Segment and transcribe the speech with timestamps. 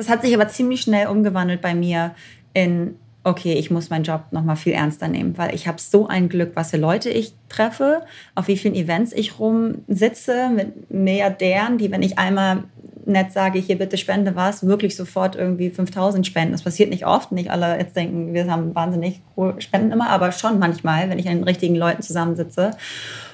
[0.00, 2.14] Das hat sich aber ziemlich schnell umgewandelt bei mir
[2.54, 6.08] in, okay, ich muss meinen Job noch mal viel ernster nehmen, weil ich habe so
[6.08, 8.00] ein Glück, was für Leute ich treffe,
[8.34, 12.64] auf wie vielen Events ich rumsitze mit Milliardären, die, wenn ich einmal
[13.04, 16.52] nett sage, hier bitte spende was, wirklich sofort irgendwie 5000 spenden.
[16.52, 20.32] Das passiert nicht oft, nicht alle jetzt denken, wir haben wahnsinnig hohe Spenden immer, aber
[20.32, 22.70] schon manchmal, wenn ich an den richtigen Leuten zusammensitze.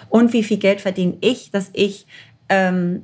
[0.08, 2.08] Und wie viel Geld verdiene ich, dass ich
[2.48, 3.02] ähm,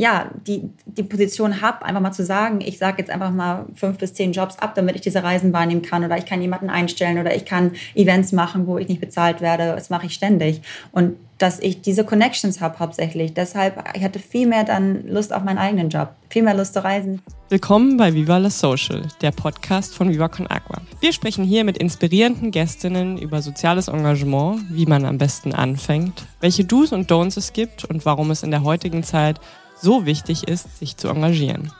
[0.00, 3.98] ja, die, die Position habe, einfach mal zu sagen, ich sage jetzt einfach mal fünf
[3.98, 7.18] bis zehn Jobs ab, damit ich diese Reisen wahrnehmen kann oder ich kann jemanden einstellen
[7.18, 9.74] oder ich kann Events machen, wo ich nicht bezahlt werde.
[9.74, 10.62] Das mache ich ständig.
[10.90, 13.34] Und dass ich diese Connections habe hauptsächlich.
[13.34, 16.82] Deshalb, ich hatte viel mehr dann Lust auf meinen eigenen Job, viel mehr Lust zu
[16.82, 17.20] reisen.
[17.50, 20.80] Willkommen bei Viva la Social, der Podcast von Viva Con Agua.
[21.00, 26.64] Wir sprechen hier mit inspirierenden Gästinnen über soziales Engagement, wie man am besten anfängt, welche
[26.64, 29.40] Do's und Don'ts es gibt und warum es in der heutigen Zeit
[29.80, 31.72] so wichtig ist, sich zu engagieren.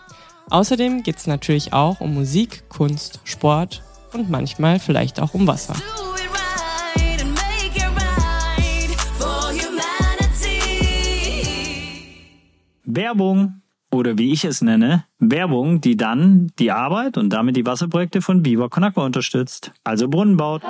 [0.51, 3.83] Außerdem geht es natürlich auch um Musik, Kunst, Sport
[4.13, 5.75] und manchmal vielleicht auch um Wasser.
[12.85, 18.21] Werbung oder wie ich es nenne, Werbung, die dann die Arbeit und damit die Wasserprojekte
[18.23, 20.63] von Viva Con Agua unterstützt, also Brunnen baut.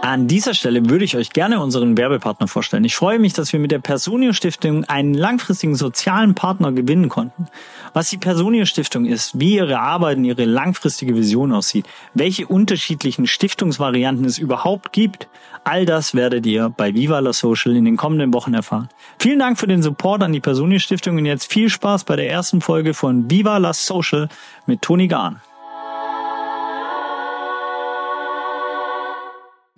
[0.00, 2.84] An dieser Stelle würde ich euch gerne unseren Werbepartner vorstellen.
[2.84, 7.48] Ich freue mich, dass wir mit der Personio Stiftung einen langfristigen sozialen Partner gewinnen konnten.
[7.94, 13.26] Was die Personio Stiftung ist, wie ihre Arbeit und ihre langfristige Vision aussieht, welche unterschiedlichen
[13.26, 15.28] Stiftungsvarianten es überhaupt gibt,
[15.64, 18.88] all das werdet ihr bei Viva la Social in den kommenden Wochen erfahren.
[19.18, 22.30] Vielen Dank für den Support an die Personio Stiftung und jetzt viel Spaß bei der
[22.30, 24.28] ersten Folge von Viva la Social
[24.64, 25.40] mit Toni Gahn.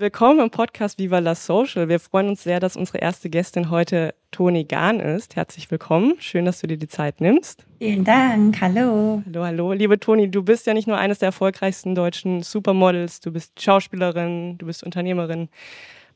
[0.00, 1.90] Willkommen im Podcast Viva la Social.
[1.90, 5.36] Wir freuen uns sehr, dass unsere erste Gästin heute Toni Gahn ist.
[5.36, 6.14] Herzlich willkommen.
[6.20, 7.66] Schön, dass du dir die Zeit nimmst.
[7.76, 8.58] Vielen Dank.
[8.62, 9.22] Hallo.
[9.26, 9.72] Hallo, hallo.
[9.74, 14.56] Liebe Toni, du bist ja nicht nur eines der erfolgreichsten deutschen Supermodels, du bist Schauspielerin,
[14.56, 15.50] du bist Unternehmerin.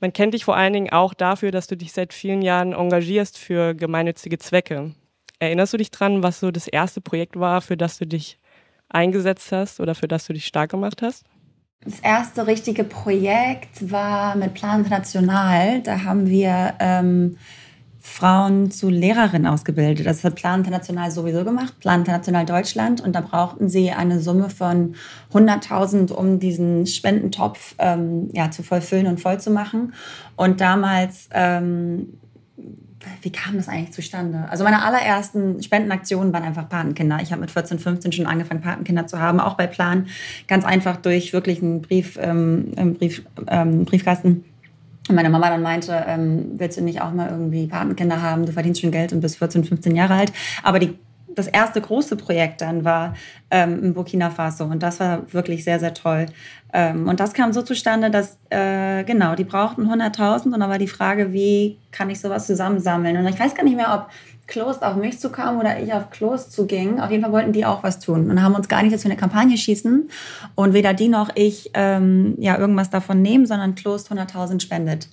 [0.01, 3.37] Man kennt dich vor allen Dingen auch dafür, dass du dich seit vielen Jahren engagierst
[3.37, 4.95] für gemeinnützige Zwecke.
[5.41, 8.39] Erinnerst du dich dran, was so das erste Projekt war, für das du dich
[8.89, 11.27] eingesetzt hast oder für das du dich stark gemacht hast?
[11.85, 15.83] Das erste richtige Projekt war mit Plan International.
[15.83, 17.37] Da haben wir ähm,
[18.01, 20.07] Frauen zu Lehrerinnen ausgebildet.
[20.07, 23.03] Das hat Plan International sowieso gemacht, Plan International Deutschland.
[23.03, 24.95] Und da brauchten sie eine Summe von
[25.33, 29.95] 100.000, um diesen Spendentopf ähm, ja, zu vollfüllen und voll zu machen.
[30.37, 32.19] Und damals ähm,
[33.23, 34.47] wie kam das eigentlich zustande?
[34.51, 37.19] Also meine allerersten Spendenaktionen waren einfach Patenkinder.
[37.23, 40.07] Ich habe mit 14, 15 schon angefangen, Patenkinder zu haben, auch bei Plan.
[40.49, 44.45] Ganz einfach durch wirklich einen Brief, ähm, Brief, ähm, Briefkasten.
[45.09, 48.47] Und meine Mama dann meinte, ähm, willst du nicht auch mal irgendwie Patenkinder haben?
[48.47, 50.33] Du verdienst schon Geld und bist 14, 15 Jahre alt.
[50.63, 50.99] Aber die
[51.35, 53.15] das erste große Projekt dann war
[53.51, 56.27] ähm, in Burkina Faso und das war wirklich sehr, sehr toll.
[56.73, 60.79] Ähm, und das kam so zustande, dass, äh, genau, die brauchten 100.000 und dann war
[60.79, 63.17] die Frage, wie kann ich sowas zusammensammeln?
[63.17, 64.11] Und ich weiß gar nicht mehr, ob
[64.47, 67.01] Klost auf mich zu kam oder ich auf Klost zuging.
[67.01, 69.09] Auf jeden Fall wollten die auch was tun und haben uns gar nicht jetzt für
[69.09, 70.11] eine Kampagne schießen
[70.55, 75.09] und weder die noch ich ähm, ja irgendwas davon nehmen, sondern Klost 100.000 spendet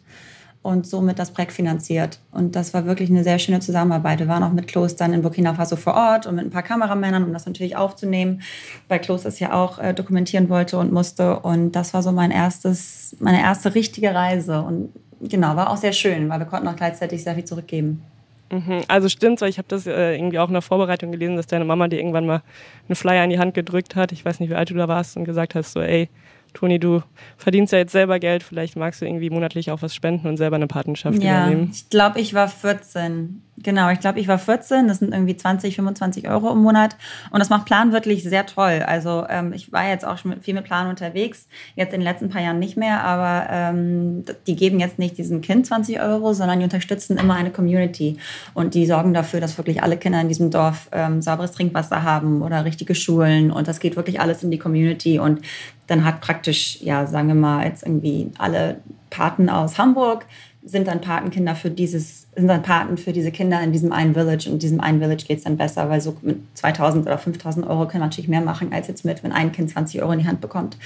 [0.64, 2.20] und somit das Projekt finanziert.
[2.32, 4.20] Und das war wirklich eine sehr schöne Zusammenarbeit.
[4.20, 7.24] Wir waren auch mit Klostern in Burkina Faso vor Ort und mit ein paar Kameramännern,
[7.24, 8.42] um das natürlich aufzunehmen,
[8.88, 11.40] weil Kloster es ja auch äh, dokumentieren wollte und musste.
[11.40, 14.62] Und das war so mein erstes, meine erste richtige Reise.
[14.62, 14.90] Und
[15.20, 18.04] genau, war auch sehr schön, weil wir konnten auch gleichzeitig sehr viel zurückgeben.
[18.52, 18.82] Mhm.
[18.88, 21.66] Also stimmt, weil ich habe das äh, irgendwie auch in der Vorbereitung gelesen, dass deine
[21.66, 22.44] Mama dir irgendwann mal
[22.88, 24.12] einen Flyer in die Hand gedrückt hat.
[24.12, 26.10] Ich weiß nicht, wie alt du da warst und gesagt hast, so, ey,
[26.54, 27.02] Toni, du
[27.38, 30.58] verdienst ja jetzt selber Geld, vielleicht magst du irgendwie monatlich auch was spenden und selber
[30.58, 31.70] eine Patenschaft ja, übernehmen.
[31.74, 33.42] Ich glaube, ich war 14.
[33.64, 34.88] Genau, ich glaube, ich war 14.
[34.88, 36.96] Das sind irgendwie 20, 25 Euro im Monat.
[37.30, 38.84] Und das macht Plan wirklich sehr toll.
[38.86, 41.48] Also ähm, ich war jetzt auch schon viel mit Plan unterwegs.
[41.76, 43.04] Jetzt in den letzten paar Jahren nicht mehr.
[43.04, 47.52] Aber ähm, die geben jetzt nicht diesem Kind 20 Euro, sondern die unterstützen immer eine
[47.52, 48.18] Community.
[48.54, 52.42] Und die sorgen dafür, dass wirklich alle Kinder in diesem Dorf ähm, sauberes Trinkwasser haben
[52.42, 53.52] oder richtige Schulen.
[53.52, 55.20] Und das geht wirklich alles in die Community.
[55.20, 55.42] Und
[55.88, 58.78] dann hat praktisch, ja, sagen wir mal, jetzt irgendwie alle
[59.10, 60.26] Paten aus Hamburg
[60.64, 64.46] sind dann Patenkinder für dieses, sind dann Paten für diese Kinder in diesem einen Village
[64.48, 67.66] und in diesem einen Village geht es dann besser, weil so mit 2000 oder 5000
[67.66, 70.20] Euro kann man natürlich mehr machen als jetzt mit, wenn ein Kind 20 Euro in
[70.20, 70.78] die Hand bekommt.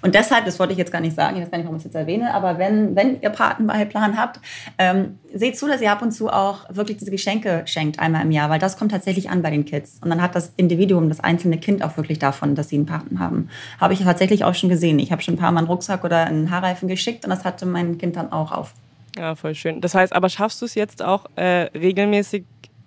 [0.00, 1.82] Und deshalb, das wollte ich jetzt gar nicht sagen, ich weiß gar nicht, warum ich
[1.82, 4.40] es jetzt erwähne, aber wenn, wenn ihr Patenplan habt,
[4.78, 8.30] ähm, seht zu, dass ihr ab und zu auch wirklich diese Geschenke schenkt, einmal im
[8.30, 9.98] Jahr, weil das kommt tatsächlich an bei den Kids.
[10.02, 13.18] Und dann hat das Individuum, das einzelne Kind auch wirklich davon, dass sie einen Paten
[13.18, 13.50] haben.
[13.78, 14.98] Habe ich tatsächlich auch schon gesehen.
[14.98, 17.66] Ich habe schon ein paar Mal einen Rucksack oder einen Haarreifen geschickt und das hatte
[17.66, 18.72] mein Kind dann auch auf.
[19.18, 19.80] Ja, voll schön.
[19.80, 22.44] Das heißt, aber schaffst du es jetzt auch äh, regelmäßig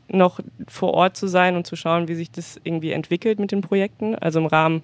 [0.07, 3.62] noch vor Ort zu sein und zu schauen, wie sich das irgendwie entwickelt mit den
[3.62, 4.16] Projekten.
[4.16, 4.81] Also im Rahmen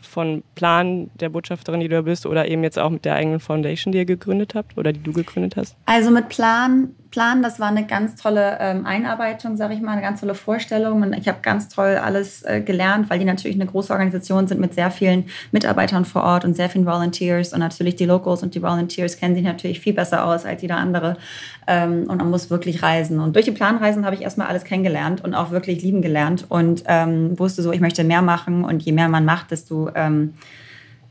[0.00, 3.92] von Plan der Botschafterin, die du bist, oder eben jetzt auch mit der eigenen Foundation,
[3.92, 5.76] die ihr gegründet habt oder die du gegründet hast?
[5.86, 10.00] Also mit Plan, Plan das war eine ganz tolle ähm, Einarbeitung, sage ich mal, eine
[10.00, 11.02] ganz tolle Vorstellung.
[11.02, 14.60] Und ich habe ganz toll alles äh, gelernt, weil die natürlich eine große Organisation sind
[14.60, 17.52] mit sehr vielen Mitarbeitern vor Ort und sehr vielen Volunteers.
[17.52, 20.78] Und natürlich die Locals und die Volunteers kennen sich natürlich viel besser aus als jeder
[20.78, 21.18] andere.
[21.66, 23.20] Ähm, und man muss wirklich reisen.
[23.20, 26.82] Und durch die Planreisen habe ich erstmal alles kennengelernt und auch wirklich lieben gelernt und
[26.88, 28.64] ähm, wusste so, ich möchte mehr machen.
[28.64, 30.32] Und je mehr man macht, desto ähm,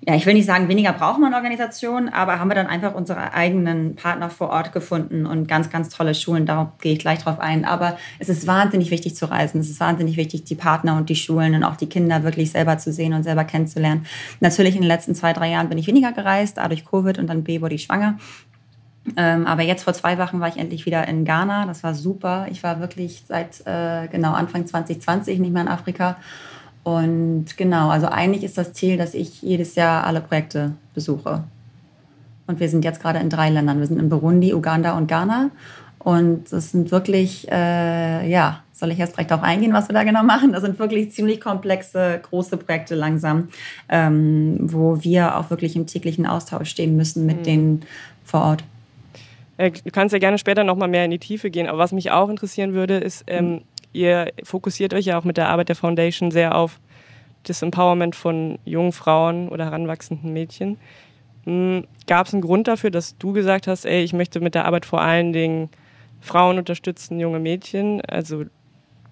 [0.08, 3.34] ja, ich will nicht sagen, weniger braucht man Organisationen, aber haben wir dann einfach unsere
[3.34, 6.48] eigenen Partner vor Ort gefunden und ganz, ganz tolle Schulen.
[6.48, 7.66] Darauf gehe ich gleich drauf ein.
[7.66, 9.62] Aber es ist wahnsinnig wichtig zu reisen.
[9.62, 12.80] Es ist wahnsinnig wichtig, die Partner und die Schulen und auch die Kinder wirklich selber
[12.80, 14.08] zu sehen und selber kennenzulernen.
[14.40, 17.28] Natürlich in den letzten zwei, drei Jahren bin ich weniger gereist, A durch Covid und
[17.28, 18.18] dann B wurde ich schwanger.
[19.18, 21.68] Ähm, aber jetzt vor zwei Wochen war ich endlich wieder in Ghana.
[21.68, 22.48] Das war super.
[22.50, 26.18] Ich war wirklich seit äh, genau Anfang 2020 nicht mehr in Afrika.
[26.84, 31.44] Und genau, also eigentlich ist das Ziel, dass ich jedes Jahr alle Projekte besuche.
[32.48, 33.80] Und wir sind jetzt gerade in drei Ländern.
[33.80, 35.52] Wir sind in Burundi, Uganda und Ghana.
[36.00, 40.04] Und das sind wirklich, äh, ja, soll ich erst direkt darauf eingehen, was wir da
[40.04, 40.52] genau machen?
[40.52, 43.50] Das sind wirklich ziemlich komplexe, große Projekte langsam,
[43.88, 47.44] ähm, wo wir auch wirklich im täglichen Austausch stehen müssen mit mhm.
[47.44, 47.86] denen
[48.26, 48.64] vor Ort.
[49.58, 51.68] Äh, du kannst ja gerne später noch mal mehr in die Tiefe gehen.
[51.68, 53.62] Aber was mich auch interessieren würde, ist, ähm, mhm
[53.94, 56.80] ihr fokussiert euch ja auch mit der Arbeit der Foundation sehr auf
[57.44, 60.78] das Empowerment von jungen Frauen oder heranwachsenden Mädchen.
[61.46, 64.66] Hm, Gab es einen Grund dafür, dass du gesagt hast, ey, ich möchte mit der
[64.66, 65.70] Arbeit vor allen Dingen
[66.20, 68.02] Frauen unterstützen, junge Mädchen?
[68.02, 68.46] Also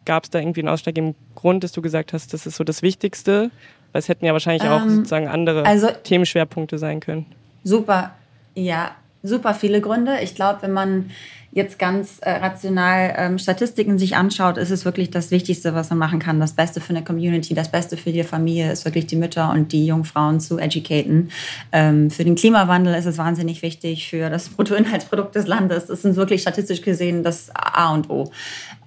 [0.05, 2.81] gab es da irgendwie einen ausschlaggebenden Grund, dass du gesagt hast, das ist so das
[2.81, 3.51] Wichtigste?
[3.91, 7.25] Weil es hätten ja wahrscheinlich ähm, auch sozusagen andere also, Themenschwerpunkte sein können.
[7.63, 8.13] Super,
[8.53, 8.91] ja,
[9.23, 10.19] super viele Gründe.
[10.21, 11.11] Ich glaube, wenn man
[11.51, 15.97] jetzt ganz äh, rational ähm, Statistiken sich anschaut, ist es wirklich das Wichtigste, was man
[15.97, 16.39] machen kann.
[16.39, 19.71] Das Beste für eine Community, das Beste für die Familie ist wirklich die Mütter und
[19.71, 21.31] die jungen Frauen zu educaten.
[21.71, 25.87] Ähm, für den Klimawandel ist es wahnsinnig wichtig, für das Bruttoinhaltsprodukt des Landes.
[25.87, 28.31] Das sind wirklich statistisch gesehen das A und O.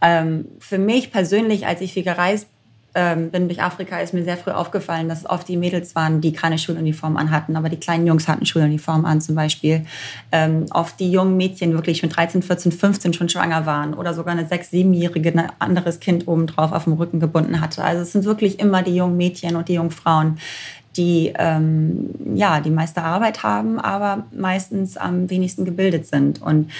[0.00, 2.46] Ähm, für mich persönlich, als ich viel gereist
[2.94, 6.20] ähm, bin durch Afrika, ist mir sehr früh aufgefallen, dass es oft die Mädels waren,
[6.20, 9.84] die keine Schuluniform anhatten, aber die kleinen Jungs hatten Schuluniform an zum Beispiel.
[10.30, 14.32] Ähm, oft die jungen Mädchen wirklich mit 13, 14, 15 schon schwanger waren oder sogar
[14.36, 17.82] eine 6-, 7-jährige ein anderes Kind obendrauf auf dem Rücken gebunden hatte.
[17.82, 20.38] Also es sind wirklich immer die jungen Mädchen und die jungen Frauen,
[20.96, 26.42] die ähm, ja die meiste Arbeit haben, aber meistens am wenigsten gebildet sind.
[26.42, 26.70] Und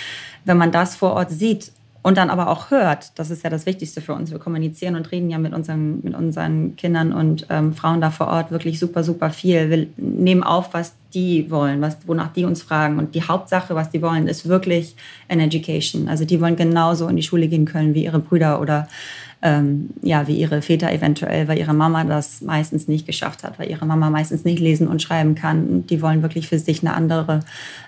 [0.45, 3.19] wenn man das vor Ort sieht, und dann aber auch hört.
[3.19, 4.31] Das ist ja das Wichtigste für uns.
[4.31, 8.29] Wir kommunizieren und reden ja mit unseren, mit unseren Kindern und ähm, Frauen da vor
[8.29, 9.71] Ort wirklich super, super viel.
[9.71, 12.99] Wir nehmen auf, was die wollen, was, wonach die uns fragen.
[12.99, 14.97] Und die Hauptsache, was die wollen, ist wirklich
[15.29, 16.09] an Education.
[16.09, 18.89] Also die wollen genauso in die Schule gehen können wie ihre Brüder oder
[19.45, 23.69] ähm, ja, wie ihre Väter eventuell, weil ihre Mama das meistens nicht geschafft hat, weil
[23.69, 25.85] ihre Mama meistens nicht lesen und schreiben kann.
[25.89, 27.41] Die wollen wirklich für sich eine andere,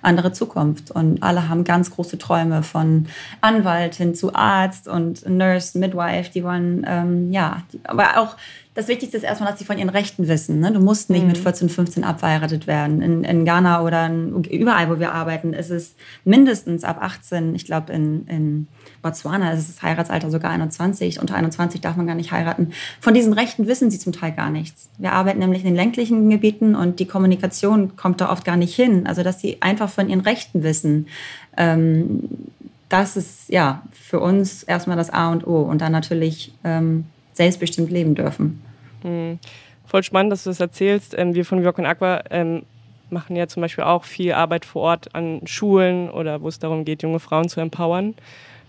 [0.03, 0.91] andere Zukunft.
[0.91, 3.07] Und alle haben ganz große Träume von
[3.41, 6.33] Anwalt hin zu Arzt und Nurse, Midwife.
[6.35, 8.37] Die wollen, ähm, ja, die, aber auch
[8.75, 10.59] das Wichtigste ist erstmal, dass sie von ihren Rechten wissen.
[10.59, 10.73] Ne?
[10.73, 11.29] Du musst nicht mhm.
[11.29, 13.03] mit 14, 15 abverheiratet werden.
[13.03, 15.95] In, in Ghana oder in, überall, wo wir arbeiten, ist es
[16.25, 17.55] mindestens ab 18.
[17.55, 18.67] Ich glaube, in, in
[19.01, 21.21] Botswana ist das Heiratsalter sogar 21.
[21.21, 22.73] Unter 21 darf man gar nicht heiraten.
[23.01, 24.89] Von diesen Rechten wissen sie zum Teil gar nichts.
[24.99, 28.75] Wir arbeiten nämlich in den ländlichen Gebieten und die Kommunikation kommt da oft gar nicht
[28.75, 29.07] hin.
[29.07, 31.07] Also, dass sie einfach von ihren Rechten wissen.
[31.57, 32.29] Ähm,
[32.89, 35.63] das ist ja für uns erstmal das A und O.
[35.63, 37.05] Und dann natürlich ähm,
[37.35, 38.64] selbstbestimmt leben dürfen.
[39.05, 39.39] Mhm.
[39.87, 41.15] Voll spannend, dass du das erzählst.
[41.17, 42.63] Ähm, wir von York und Aqua ähm,
[43.11, 46.85] machen ja zum Beispiel auch viel Arbeit vor Ort an Schulen oder wo es darum
[46.85, 48.15] geht, junge Frauen zu empowern.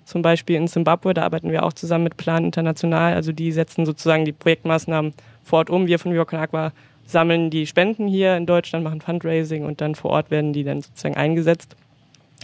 [0.04, 3.16] Zum Beispiel in Zimbabwe, da arbeiten wir auch zusammen mit Plan International.
[3.16, 5.14] Also die setzen sozusagen die Projektmaßnahmen
[5.44, 5.88] vor Ort um.
[5.88, 6.74] Wir von York und Aqua
[7.08, 10.82] sammeln die Spenden hier in Deutschland, machen Fundraising und dann vor Ort werden die dann
[10.82, 11.76] sozusagen eingesetzt.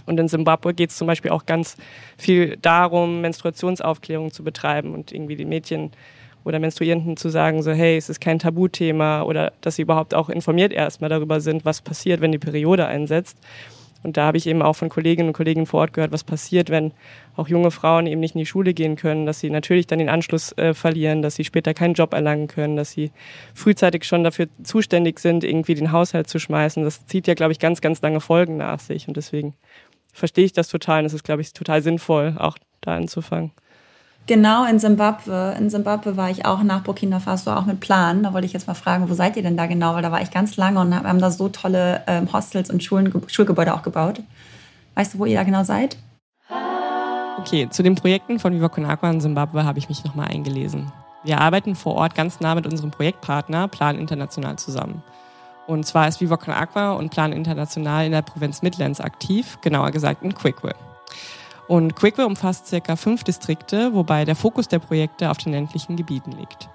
[0.06, 1.76] Und in Simbabwe geht es zum Beispiel auch ganz
[2.16, 5.92] viel darum, Menstruationsaufklärung zu betreiben und irgendwie die Mädchen
[6.44, 10.28] oder Menstruierenden zu sagen, so hey, es ist kein Tabuthema oder dass sie überhaupt auch
[10.28, 13.38] informiert erstmal darüber sind, was passiert, wenn die Periode einsetzt.
[14.02, 16.70] Und da habe ich eben auch von Kolleginnen und Kollegen vor Ort gehört, was passiert,
[16.70, 16.92] wenn
[17.36, 20.08] auch junge Frauen eben nicht in die Schule gehen können, dass sie natürlich dann den
[20.08, 23.12] Anschluss äh, verlieren, dass sie später keinen Job erlangen können, dass sie
[23.54, 26.82] frühzeitig schon dafür zuständig sind, irgendwie den Haushalt zu schmeißen.
[26.82, 29.06] Das zieht ja, glaube ich, ganz, ganz lange Folgen nach sich.
[29.06, 29.54] Und deswegen
[30.12, 33.52] verstehe ich das total und es ist, glaube ich, total sinnvoll, auch da anzufangen.
[34.26, 35.56] Genau, in Simbabwe.
[35.58, 38.22] In Simbabwe war ich auch nach Burkina Faso auch mit Plan.
[38.22, 39.94] Da wollte ich jetzt mal fragen, wo seid ihr denn da genau?
[39.94, 42.84] Weil da war ich ganz lange und wir haben da so tolle ähm, Hostels und
[42.84, 44.20] Schulen, Schulgebäude auch gebaut.
[44.94, 45.96] Weißt du, wo ihr da genau seid?
[47.38, 50.92] Okay, zu den Projekten von Viva Con in Zimbabwe habe ich mich nochmal eingelesen.
[51.24, 55.02] Wir arbeiten vor Ort ganz nah mit unserem Projektpartner Plan International zusammen.
[55.66, 59.90] Und zwar ist Viva Con Agua und Plan International in der Provinz Midlands aktiv, genauer
[59.90, 60.91] gesagt in Quickville.
[61.68, 66.32] Und Quickville umfasst circa fünf Distrikte, wobei der Fokus der Projekte auf den ländlichen Gebieten
[66.32, 66.68] liegt.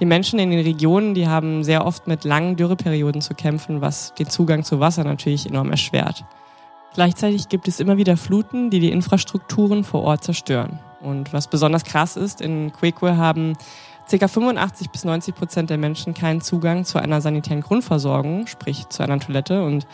[0.00, 4.14] Die Menschen in den Regionen, die haben sehr oft mit langen Dürreperioden zu kämpfen, was
[4.14, 6.24] den Zugang zu Wasser natürlich enorm erschwert.
[6.94, 10.78] Gleichzeitig gibt es immer wieder Fluten, die die Infrastrukturen vor Ort zerstören.
[11.00, 13.54] Und was besonders krass ist, in Quickville haben
[14.10, 14.28] ca.
[14.28, 19.18] 85 bis 90 Prozent der Menschen keinen Zugang zu einer sanitären Grundversorgung, sprich zu einer
[19.18, 19.62] Toilette.
[19.62, 19.86] Und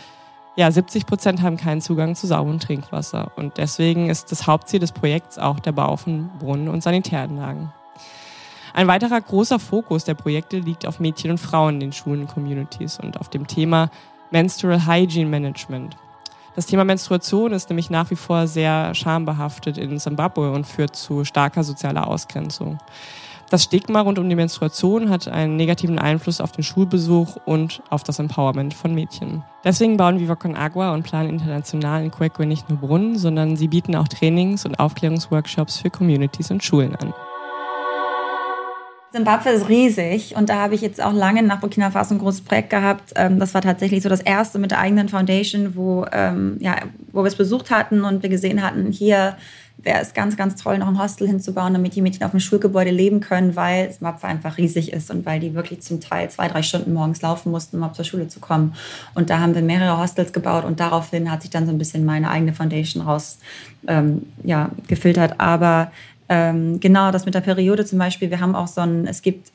[0.59, 3.31] ja, 70 Prozent haben keinen Zugang zu sauberem Trinkwasser.
[3.37, 7.73] Und deswegen ist das Hauptziel des Projekts auch der Bau von Brunnen und Sanitäranlagen.
[8.75, 13.21] Ein weiterer großer Fokus der Projekte liegt auf Mädchen und Frauen in den Schulen-Communities und
[13.21, 13.89] auf dem Thema
[14.33, 15.97] Menstrual Hygiene Management.
[16.57, 21.25] Das Thema Menstruation ist nämlich nach wie vor sehr schambehaftet in Zimbabwe und führt zu
[21.25, 22.79] starker sozialer Ausgrenzung.
[23.51, 28.03] Das Stigma rund um die Menstruation hat einen negativen Einfluss auf den Schulbesuch und auf
[28.03, 29.43] das Empowerment von Mädchen.
[29.65, 33.69] Deswegen bauen Viva Con Agua und planen international in Queco nicht nur Brunnen, sondern sie
[33.69, 37.15] bieten auch Trainings und Aufklärungsworkshops für Communities und Schulen an.
[39.13, 42.43] Zimbabwe ist riesig und da habe ich jetzt auch lange nach Burkina Faso ein großes
[42.43, 43.15] Projekt gehabt.
[43.17, 46.77] Ähm, das war tatsächlich so das erste mit der eigenen Foundation, wo, ähm, ja,
[47.13, 49.37] wo wir es besucht hatten und wir gesehen hatten, hier
[49.83, 52.91] wäre es ganz, ganz toll, noch ein Hostel hinzubauen, damit die Mädchen auf dem Schulgebäude
[52.91, 56.63] leben können, weil Zimbabwe einfach riesig ist und weil die wirklich zum Teil zwei, drei
[56.63, 58.75] Stunden morgens laufen mussten, um zur Schule zu kommen.
[59.15, 62.05] Und da haben wir mehrere Hostels gebaut und daraufhin hat sich dann so ein bisschen
[62.05, 63.39] meine eigene Foundation raus
[63.87, 65.35] ähm, ja, gefiltert.
[65.39, 65.93] Aber
[66.29, 68.31] ähm, genau, das mit der Periode zum Beispiel.
[68.31, 69.53] Wir haben auch so ein, es gibt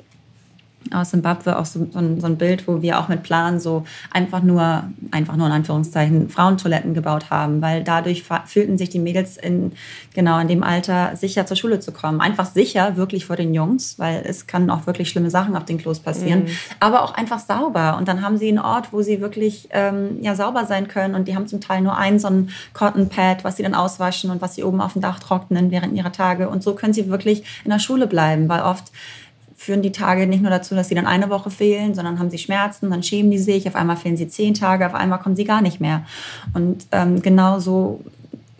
[0.91, 3.83] aus Zimbabwe auch so, so, ein, so, ein, Bild, wo wir auch mit Plan so
[4.11, 9.37] einfach nur, einfach nur in Anführungszeichen, Frauentoiletten gebaut haben, weil dadurch fühlten sich die Mädels
[9.37, 9.73] in,
[10.13, 12.21] genau in dem Alter sicher zur Schule zu kommen.
[12.21, 15.77] Einfach sicher, wirklich vor den Jungs, weil es kann auch wirklich schlimme Sachen auf den
[15.77, 16.49] Klos passieren, mhm.
[16.79, 17.97] aber auch einfach sauber.
[17.97, 21.27] Und dann haben sie einen Ort, wo sie wirklich ähm, ja, sauber sein können und
[21.27, 24.41] die haben zum Teil nur ein so ein Cotton Pad, was sie dann auswaschen und
[24.41, 26.49] was sie oben auf dem Dach trocknen während ihrer Tage.
[26.49, 28.91] Und so können sie wirklich in der Schule bleiben, weil oft
[29.63, 32.37] führen die Tage nicht nur dazu, dass sie dann eine Woche fehlen, sondern haben sie
[32.37, 35.45] Schmerzen, dann schämen die sich, auf einmal fehlen sie zehn Tage, auf einmal kommen sie
[35.45, 36.05] gar nicht mehr.
[36.53, 38.03] Und ähm, genau so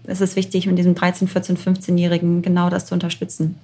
[0.08, 3.56] ist es wichtig, mit diesem 13-, 14-, 15-Jährigen genau das zu unterstützen.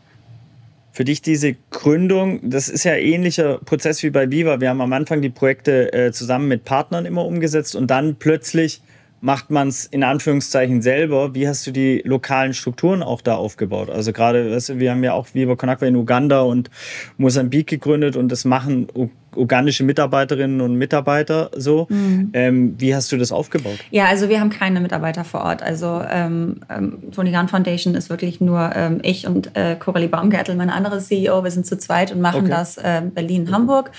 [0.92, 4.60] Für dich diese Gründung, das ist ja ähnlicher Prozess wie bei Viva.
[4.60, 8.82] Wir haben am Anfang die Projekte äh, zusammen mit Partnern immer umgesetzt und dann plötzlich
[9.22, 11.36] macht man es in Anführungszeichen selber?
[11.36, 13.90] Wie hast du die lokalen Strukturen auch da aufgebaut?
[13.90, 16.70] Also gerade, weißt du, wir haben ja auch Viva Konakwa in Uganda und
[17.18, 18.88] Mosambik gegründet und das machen
[19.36, 21.88] ugandische Mitarbeiterinnen und Mitarbeiter so.
[21.90, 22.30] Mhm.
[22.34, 23.78] Ähm, wie hast du das aufgebaut?
[23.92, 25.62] Ja, also wir haben keine Mitarbeiter vor Ort.
[25.62, 30.56] Also ähm, ähm, Tony Gunn Foundation ist wirklich nur ähm, ich und äh, Coralie Baumgärtel,
[30.56, 31.44] meine andere CEO.
[31.44, 32.50] Wir sind zu zweit und machen okay.
[32.50, 33.92] das äh, Berlin, Hamburg.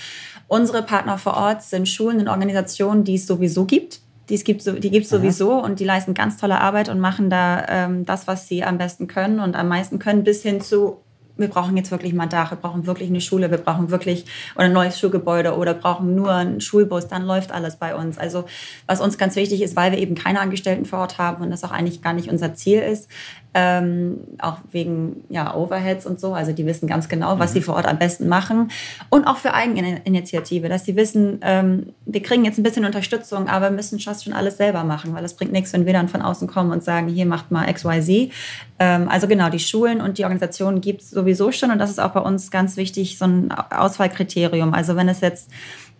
[0.47, 4.01] Unsere Partner vor Ort sind Schulen und Organisationen, die es sowieso gibt
[4.31, 4.61] die gibt
[5.03, 8.63] es sowieso und die leisten ganz tolle Arbeit und machen da ähm, das, was sie
[8.63, 10.97] am besten können und am meisten können, bis hin zu
[11.41, 14.25] wir brauchen jetzt wirklich mal ein Dach, wir brauchen wirklich eine Schule, wir brauchen wirklich
[14.55, 18.17] oder ein neues Schulgebäude oder brauchen nur einen Schulbus, dann läuft alles bei uns.
[18.17, 18.45] Also
[18.85, 21.63] was uns ganz wichtig ist, weil wir eben keine Angestellten vor Ort haben und das
[21.63, 23.09] auch eigentlich gar nicht unser Ziel ist,
[23.53, 26.33] ähm, auch wegen ja, Overheads und so.
[26.33, 27.53] Also die wissen ganz genau, was mhm.
[27.55, 28.71] sie vor Ort am besten machen.
[29.09, 33.69] Und auch für Eigeninitiative, dass sie wissen, ähm, wir kriegen jetzt ein bisschen Unterstützung, aber
[33.69, 36.21] wir müssen fast schon alles selber machen, weil es bringt nichts, wenn wir dann von
[36.21, 38.31] außen kommen und sagen, hier macht mal XYZ.
[38.79, 41.99] Ähm, also genau, die Schulen und die Organisationen gibt es sowieso schon und das ist
[41.99, 44.73] auch bei uns ganz wichtig, so ein Auswahlkriterium.
[44.73, 45.49] Also wenn es jetzt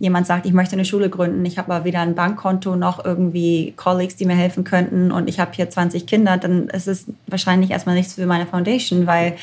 [0.01, 3.73] jemand sagt, ich möchte eine Schule gründen, ich habe aber weder ein Bankkonto noch irgendwie
[3.77, 7.69] Colleagues, die mir helfen könnten und ich habe hier 20 Kinder, dann ist es wahrscheinlich
[7.69, 9.35] erstmal nichts für meine Foundation, weil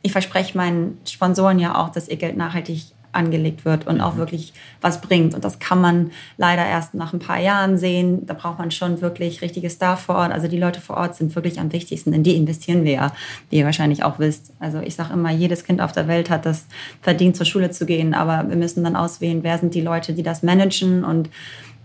[0.00, 4.18] ich verspreche meinen Sponsoren ja auch, dass ihr Geld nachhaltig angelegt wird und auch mhm.
[4.18, 5.34] wirklich was bringt.
[5.34, 8.26] Und das kann man leider erst nach ein paar Jahren sehen.
[8.26, 10.32] Da braucht man schon wirklich richtige Staff vor Ort.
[10.32, 12.12] Also die Leute vor Ort sind wirklich am wichtigsten.
[12.12, 13.12] In die investieren wir ja,
[13.50, 14.52] wie ihr wahrscheinlich auch wisst.
[14.60, 16.66] Also ich sage immer, jedes Kind auf der Welt hat das
[17.00, 18.14] verdient, zur Schule zu gehen.
[18.14, 21.30] Aber wir müssen dann auswählen, wer sind die Leute, die das managen und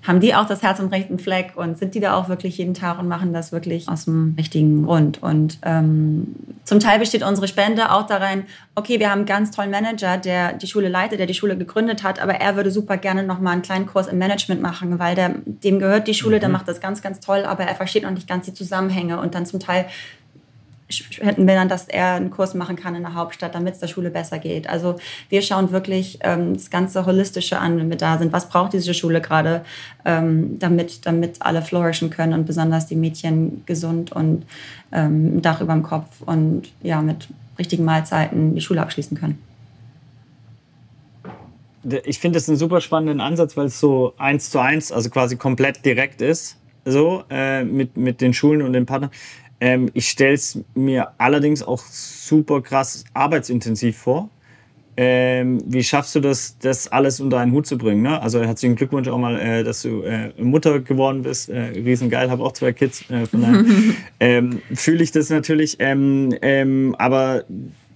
[0.04, 2.74] haben die auch das Herz am rechten Fleck und sind die da auch wirklich jeden
[2.74, 5.22] Tag und machen das wirklich aus dem richtigen Grund.
[5.22, 8.44] Und ähm, zum Teil besteht unsere Spende auch darin,
[8.76, 12.04] okay, wir haben einen ganz tollen Manager, der die Schule leitet, der die Schule gegründet
[12.04, 15.16] hat, aber er würde super gerne noch mal einen kleinen Kurs im Management machen, weil
[15.16, 16.42] der, dem gehört die Schule, mhm.
[16.42, 19.36] der macht das ganz, ganz toll, aber er versteht noch nicht ganz die Zusammenhänge und
[19.36, 19.86] dann zum Teil
[21.20, 23.88] hätten wir dann, dass er einen Kurs machen kann in der Hauptstadt, damit es der
[23.88, 24.70] Schule besser geht.
[24.70, 24.96] Also
[25.30, 28.34] wir schauen wirklich ähm, das ganze Holistische an, wenn wir da sind.
[28.34, 29.64] Was braucht diese Schule gerade,
[30.06, 34.46] ähm, damit, damit alle flourishen können und besonders die Mädchen gesund und
[34.92, 39.42] ähm, ein Dach über dem Kopf und ja, mit richtigen Mahlzeiten die Schule abschließen können.
[42.06, 45.36] Ich finde das einen super spannenden Ansatz, weil es so eins zu eins, also quasi
[45.36, 49.12] komplett direkt ist, so äh, mit, mit den Schulen und den Partnern.
[49.62, 54.30] Ähm, ich stelle es mir allerdings auch super krass arbeitsintensiv vor.
[54.98, 58.02] Ähm, wie schaffst du das, das alles unter einen Hut zu bringen?
[58.02, 58.22] Ne?
[58.22, 61.50] Also herzlichen Glückwunsch auch mal, äh, dass du äh, Mutter geworden bist.
[61.50, 63.06] Äh, riesengeil, habe auch zwei Kids.
[63.10, 63.26] Äh,
[64.20, 65.78] ähm, fühle ich das natürlich.
[65.80, 67.46] Ähm, ähm, aber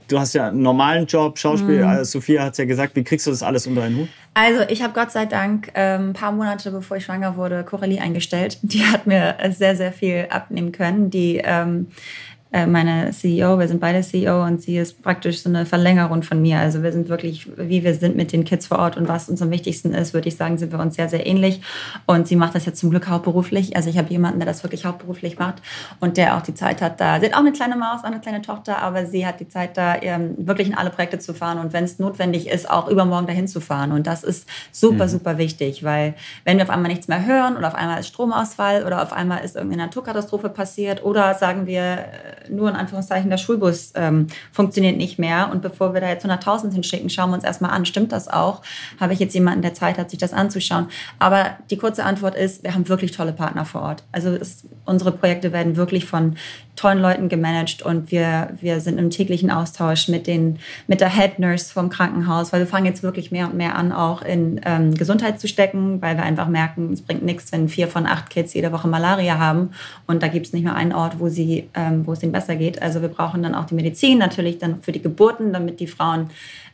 [0.08, 1.82] du hast ja einen normalen Job, Schauspiel.
[1.82, 1.88] Mhm.
[1.88, 2.96] Also Sophia hat es ja gesagt.
[2.96, 4.10] Wie kriegst du das alles unter einen Hut?
[4.34, 8.00] Also ich habe Gott sei Dank ähm, ein paar Monate bevor ich schwanger wurde Coralie
[8.00, 8.60] eingestellt.
[8.62, 11.10] Die hat mir sehr, sehr viel abnehmen können.
[11.10, 12.35] Die ähm, äh,
[12.66, 16.60] meine CEO, wir sind beide CEO und sie ist praktisch so eine Verlängerung von mir.
[16.60, 19.42] Also wir sind wirklich, wie wir sind mit den Kids vor Ort und was uns
[19.42, 21.62] am wichtigsten ist, würde ich sagen, sind wir uns sehr, sehr ähnlich.
[22.06, 23.76] Und sie macht das jetzt zum Glück hauptberuflich.
[23.76, 25.62] Also ich habe jemanden, der das wirklich hauptberuflich macht
[26.00, 28.22] und der auch die Zeit hat, da, sie hat auch eine kleine Maus, auch eine
[28.22, 31.60] kleine Tochter, aber sie hat die Zeit da, ähm, wirklich in alle Projekte zu fahren
[31.60, 33.92] und wenn es notwendig ist, auch übermorgen dahin zu fahren.
[33.92, 35.10] Und das ist super, mhm.
[35.10, 38.86] super wichtig, weil wenn wir auf einmal nichts mehr hören oder auf einmal ist Stromausfall
[38.86, 43.38] oder auf einmal ist irgendeine Naturkatastrophe passiert oder sagen wir, äh, nur in Anführungszeichen der
[43.38, 45.50] Schulbus ähm, funktioniert nicht mehr.
[45.52, 48.62] Und bevor wir da jetzt 100.000 hinschicken, schauen wir uns erstmal an, stimmt das auch?
[49.00, 50.88] Habe ich jetzt jemanden, der Zeit hat, sich das anzuschauen?
[51.20, 54.04] Aber die kurze Antwort ist, wir haben wirklich tolle Partner vor Ort.
[54.12, 56.36] Also es, unsere Projekte werden wirklich von
[56.76, 61.40] tollen Leuten gemanagt und wir, wir sind im täglichen Austausch mit, den, mit der Head
[61.40, 64.94] Nurse vom Krankenhaus, weil wir fangen jetzt wirklich mehr und mehr an, auch in ähm,
[64.94, 68.54] Gesundheit zu stecken, weil wir einfach merken, es bringt nichts, wenn vier von acht Kids
[68.54, 69.72] jede Woche Malaria haben
[70.08, 72.56] und da gibt es nicht mehr einen Ort, wo, sie, ähm, wo es ihnen besser
[72.56, 72.82] geht.
[72.82, 76.30] Also wir brauchen dann auch die Medizin natürlich dann für die Geburten, damit die Frauen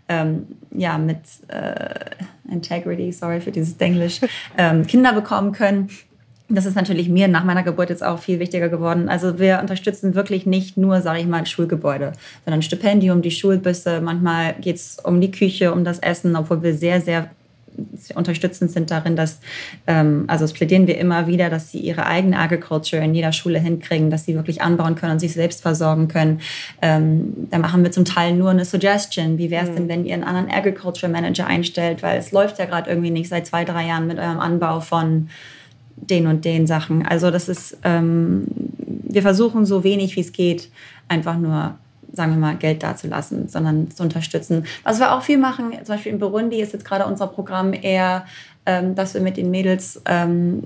[0.10, 4.20] ähm, ja, mit äh, Integrity, sorry für dieses Englisch,
[4.58, 5.90] ähm, Kinder bekommen können.
[6.54, 9.08] Das ist natürlich mir nach meiner Geburt jetzt auch viel wichtiger geworden.
[9.10, 12.12] Also wir unterstützen wirklich nicht nur, sage ich mal, Schulgebäude,
[12.46, 14.02] sondern Stipendium, die Schulbüsse.
[14.02, 17.30] Manchmal geht es um die Küche, um das Essen, obwohl wir sehr, sehr
[18.16, 19.40] unterstützend sind darin, dass,
[19.88, 23.60] ähm, also es plädieren wir immer wieder, dass sie ihre eigene Agriculture in jeder Schule
[23.60, 26.42] hinkriegen, dass sie wirklich anbauen können und sich selbst versorgen können.
[26.82, 29.38] Ähm, da machen wir zum Teil nur eine Suggestion.
[29.38, 29.76] Wie wäre es mhm.
[29.76, 32.04] denn, wenn ihr einen anderen Agriculture Manager einstellt?
[32.04, 35.30] Weil es läuft ja gerade irgendwie nicht seit zwei, drei Jahren mit eurem Anbau von
[35.96, 37.06] den und den Sachen.
[37.06, 38.46] Also das ist, ähm,
[39.04, 40.70] wir versuchen so wenig wie es geht,
[41.08, 41.76] einfach nur
[42.14, 44.66] sagen wir mal, Geld dazulassen, sondern zu unterstützen.
[44.84, 48.26] Was wir auch viel machen, zum Beispiel in Burundi ist jetzt gerade unser Programm eher
[48.68, 50.62] ähm, dass wir mit den Mädels ähm,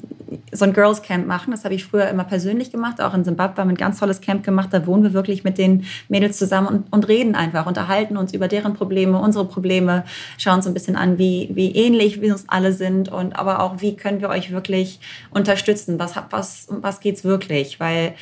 [0.51, 1.51] so ein Girls Camp machen.
[1.51, 4.19] Das habe ich früher immer persönlich gemacht, auch in Zimbabwe haben wir ein ganz tolles
[4.19, 4.69] Camp gemacht.
[4.71, 8.49] Da wohnen wir wirklich mit den Mädels zusammen und, und reden einfach, unterhalten uns über
[8.49, 10.03] deren Probleme, unsere Probleme,
[10.37, 13.79] schauen uns ein bisschen an, wie, wie ähnlich wir uns alle sind und aber auch,
[13.79, 15.97] wie können wir euch wirklich unterstützen?
[15.97, 17.79] Was, was, was geht's wirklich?
[17.79, 18.13] Weil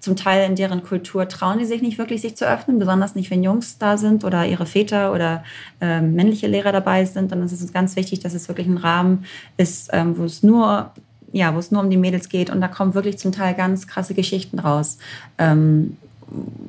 [0.00, 3.30] zum Teil in deren Kultur trauen die sich nicht wirklich, sich zu öffnen, besonders nicht,
[3.30, 5.44] wenn Jungs da sind oder ihre Väter oder
[5.80, 7.30] äh, männliche Lehrer dabei sind.
[7.30, 9.24] Dann ist es uns ganz wichtig, dass es wirklich ein Rahmen
[9.56, 10.90] ist, ähm, wo es nur
[11.32, 13.86] ja, wo es nur um die Mädels geht und da kommen wirklich zum Teil ganz
[13.86, 14.98] krasse Geschichten raus.
[15.38, 15.96] Ähm,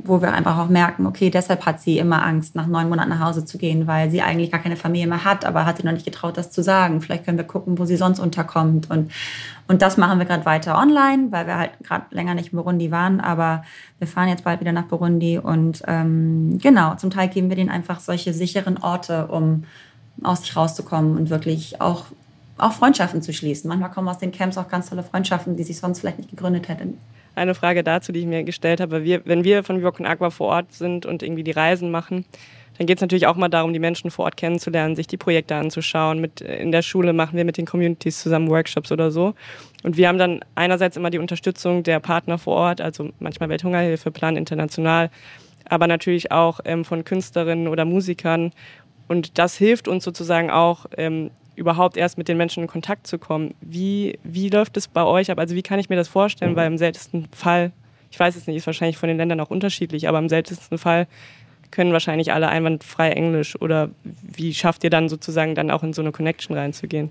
[0.04, 3.20] wo wir einfach auch merken, okay, deshalb hat sie immer Angst, nach neun Monaten nach
[3.20, 5.92] Hause zu gehen, weil sie eigentlich gar keine Familie mehr hat, aber hat sie noch
[5.92, 7.02] nicht getraut, das zu sagen.
[7.02, 8.90] Vielleicht können wir gucken, wo sie sonst unterkommt.
[8.90, 9.12] Und,
[9.68, 12.90] und das machen wir gerade weiter online, weil wir halt gerade länger nicht in Burundi
[12.90, 13.64] waren, aber
[14.00, 17.70] wir fahren jetzt bald wieder nach Burundi und ähm, genau, zum Teil geben wir denen
[17.70, 19.66] einfach solche sicheren Orte, um
[20.24, 22.06] aus sich rauszukommen und wirklich auch
[22.58, 23.68] auch Freundschaften zu schließen.
[23.68, 26.68] Manchmal kommen aus den Camps auch ganz tolle Freundschaften, die sich sonst vielleicht nicht gegründet
[26.68, 27.00] hätten
[27.36, 29.04] eine Frage dazu, die ich mir gestellt habe.
[29.04, 32.26] Wir, wenn wir von Viva Agua vor Ort sind und irgendwie die Reisen machen,
[32.78, 35.56] dann geht es natürlich auch mal darum, die Menschen vor Ort kennenzulernen, sich die Projekte
[35.56, 36.20] anzuschauen.
[36.20, 39.36] Mit, in der Schule machen wir mit den Communities zusammen Workshops oder so.
[39.84, 44.10] Und wir haben dann einerseits immer die Unterstützung der Partner vor Ort, also manchmal Welthungerhilfe,
[44.12, 45.10] Plan International,
[45.66, 48.52] aber natürlich auch ähm, von Künstlerinnen oder Musikern.
[49.08, 53.20] Und das hilft uns sozusagen auch, ähm, überhaupt erst mit den Menschen in Kontakt zu
[53.20, 53.54] kommen.
[53.62, 55.40] Wie, wie läuft es bei euch ab?
[55.40, 56.54] Also wie kann ich mir das vorstellen?
[56.54, 56.56] Mhm.
[56.56, 57.72] Weil im seltensten Fall,
[58.10, 61.08] ich weiß es nicht, ist wahrscheinlich von den Ländern auch unterschiedlich, aber im seltensten Fall
[61.72, 66.02] können wahrscheinlich alle einwandfrei Englisch oder wie schafft ihr dann sozusagen dann auch in so
[66.02, 67.10] eine Connection reinzugehen?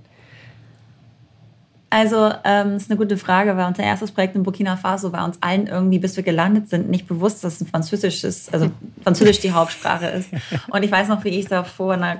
[1.92, 5.24] Also, ähm, das ist eine gute Frage, weil unser erstes Projekt in Burkina Faso war
[5.24, 8.70] uns allen irgendwie, bis wir gelandet sind, nicht bewusst, dass ein Französisch ist, also
[9.02, 10.30] Französisch die Hauptsprache ist.
[10.68, 12.18] Und ich weiß noch, wie ich da vor einer,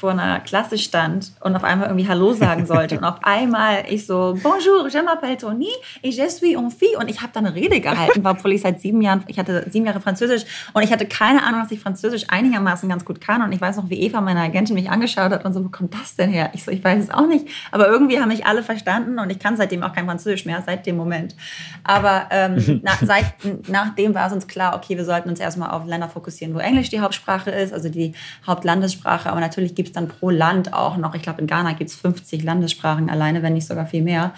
[0.00, 2.98] vor einer Klasse stand und auf einmal irgendwie Hallo sagen sollte.
[2.98, 5.68] Und auf einmal ich so, Bonjour, je m'appelle Tony
[6.02, 6.98] et je suis une fille.
[6.98, 9.86] Und ich habe da eine Rede gehalten, obwohl ich seit sieben Jahren, ich hatte sieben
[9.86, 13.40] Jahre Französisch und ich hatte keine Ahnung, dass ich Französisch einigermaßen ganz gut kann.
[13.42, 15.94] Und ich weiß noch, wie Eva, meine Agentin, mich angeschaut hat und so, wo kommt
[15.94, 16.50] das denn her?
[16.54, 17.46] Ich so, ich weiß es auch nicht.
[17.70, 20.62] Aber irgendwie haben mich alle verstanden verstanden und ich kann seitdem auch kein Französisch mehr,
[20.64, 21.34] seit dem Moment.
[21.84, 23.34] Aber ähm, na, seit,
[23.68, 26.90] nachdem war es uns klar, okay, wir sollten uns erstmal auf Länder fokussieren, wo Englisch
[26.90, 28.14] die Hauptsprache ist, also die
[28.46, 29.30] Hauptlandessprache.
[29.30, 31.96] Aber natürlich gibt es dann pro Land auch noch, ich glaube in Ghana gibt es
[31.96, 34.32] 50 Landessprachen alleine, wenn nicht sogar viel mehr.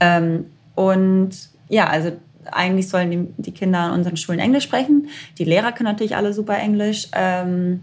[0.00, 1.30] Ähm, und
[1.68, 2.12] ja, also
[2.50, 5.08] eigentlich sollen die, die, Kinder an unseren Schulen Englisch sprechen.
[5.36, 7.08] Die Lehrer können natürlich alle super Englisch.
[7.14, 7.80] Ähm,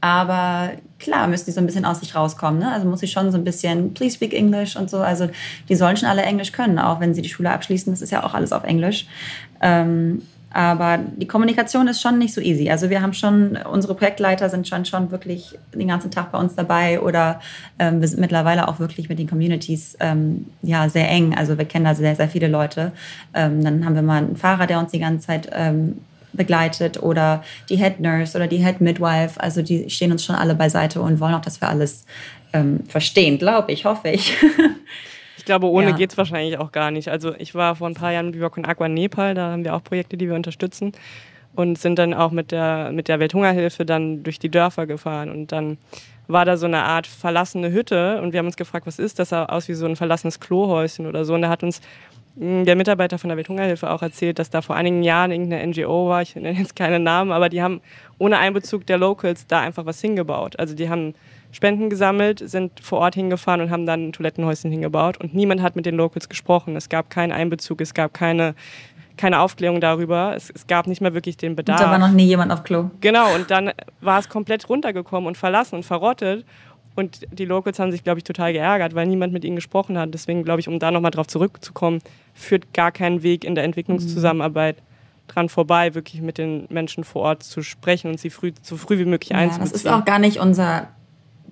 [0.00, 2.60] aber klar müssen die so ein bisschen aus sich rauskommen.
[2.60, 2.72] Ne?
[2.72, 4.98] Also muss ich schon so ein bisschen, please speak English und so.
[4.98, 5.28] Also
[5.68, 7.92] die sollen schon alle Englisch können, auch wenn sie die Schule abschließen.
[7.92, 9.06] Das ist ja auch alles auf Englisch.
[9.60, 12.70] Ähm, aber die Kommunikation ist schon nicht so easy.
[12.70, 16.56] Also wir haben schon, unsere Projektleiter sind schon, schon wirklich den ganzen Tag bei uns
[16.56, 17.40] dabei oder
[17.78, 21.36] ähm, wir sind mittlerweile auch wirklich mit den Communities ähm, ja, sehr eng.
[21.36, 22.90] Also wir kennen da sehr, sehr viele Leute.
[23.32, 25.98] Ähm, dann haben wir mal einen Fahrer, der uns die ganze Zeit ähm,
[26.32, 29.40] begleitet oder die Head Nurse oder die Head Midwife.
[29.40, 32.06] Also die stehen uns schon alle beiseite und wollen auch, dass wir alles
[32.52, 34.36] ähm, verstehen, glaube ich, hoffe ich.
[35.40, 35.96] Ich glaube, ohne ja.
[35.96, 37.08] geht es wahrscheinlich auch gar nicht.
[37.08, 39.74] Also ich war vor ein paar Jahren mit Con Aqua in Nepal, da haben wir
[39.74, 40.92] auch Projekte, die wir unterstützen
[41.54, 45.50] und sind dann auch mit der, mit der Welthungerhilfe dann durch die Dörfer gefahren und
[45.50, 45.78] dann
[46.28, 49.30] war da so eine Art verlassene Hütte und wir haben uns gefragt, was ist das?
[49.30, 51.80] Das sah aus wie so ein verlassenes Klohäuschen oder so und da hat uns
[52.36, 56.22] der Mitarbeiter von der Welthungerhilfe auch erzählt, dass da vor einigen Jahren irgendeine NGO war,
[56.22, 57.80] ich nenne jetzt keinen Namen, aber die haben
[58.18, 60.58] ohne Einbezug der Locals da einfach was hingebaut.
[60.58, 61.14] Also die haben
[61.52, 65.74] Spenden gesammelt, sind vor Ort hingefahren und haben dann ein Toilettenhäuschen hingebaut und niemand hat
[65.74, 66.76] mit den Locals gesprochen.
[66.76, 68.54] Es gab keinen Einbezug, es gab keine,
[69.16, 71.80] keine Aufklärung darüber, es, es gab nicht mehr wirklich den Bedarf.
[71.80, 72.90] Und da war noch nie jemand auf Klo.
[73.00, 76.46] Genau, und dann war es komplett runtergekommen und verlassen und verrottet
[76.96, 80.12] und die Locals haben sich, glaube ich, total geärgert, weil niemand mit ihnen gesprochen hat.
[80.12, 82.00] Deswegen glaube ich, um da nochmal drauf zurückzukommen,
[82.34, 84.76] führt gar keinen Weg in der Entwicklungszusammenarbeit
[85.28, 88.98] dran vorbei, wirklich mit den Menschen vor Ort zu sprechen und sie früh, so früh
[88.98, 89.72] wie möglich ja, einzubeziehen.
[89.72, 90.88] Das ist auch gar nicht unser,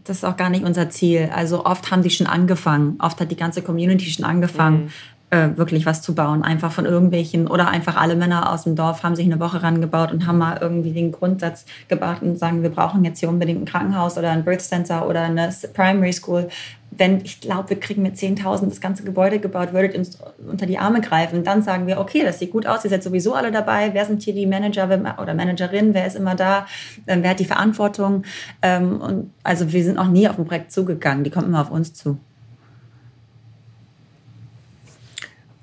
[0.04, 1.30] das ist auch gar nicht unser Ziel.
[1.32, 4.92] Also oft haben die schon angefangen, oft hat die ganze Community schon angefangen, mhm
[5.30, 6.42] äh, wirklich was zu bauen.
[6.42, 10.10] Einfach von irgendwelchen oder einfach alle Männer aus dem Dorf haben sich eine Woche rangebaut
[10.12, 13.66] und haben mal irgendwie den Grundsatz gebaut und sagen, wir brauchen jetzt hier unbedingt ein
[13.66, 16.48] Krankenhaus oder ein Birth Center oder eine Primary School.
[16.90, 20.18] Wenn ich glaube, wir kriegen mit 10.000 das ganze Gebäude gebaut, würdet ihr uns
[20.50, 21.44] unter die Arme greifen.
[21.44, 23.90] Dann sagen wir, okay, das sieht gut aus, ihr seid sowieso alle dabei.
[23.92, 24.88] Wer sind hier die Manager
[25.20, 25.92] oder Managerin?
[25.92, 26.66] Wer ist immer da?
[27.06, 28.22] Ähm, wer hat die Verantwortung?
[28.62, 31.24] Ähm, und also wir sind auch nie auf ein Projekt zugegangen.
[31.24, 32.18] Die kommen immer auf uns zu.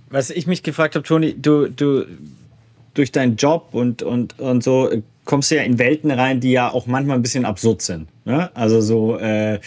[0.09, 2.05] Was ich mich gefragt habe, Toni, du, du
[2.93, 4.89] durch deinen Job und, und, und so
[5.25, 8.07] kommst du ja in Welten rein, die ja auch manchmal ein bisschen absurd sind.
[8.25, 8.49] Ne?
[8.55, 9.59] Also so, äh,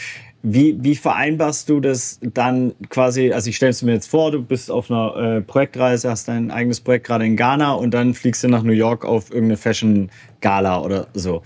[0.43, 4.43] wie, wie vereinbarst du das dann quasi, also ich stelle es mir jetzt vor, du
[4.43, 8.45] bist auf einer äh, Projektreise, hast dein eigenes Projekt gerade in Ghana und dann fliegst
[8.45, 11.43] du nach New York auf irgendeine Fashion-Gala oder so.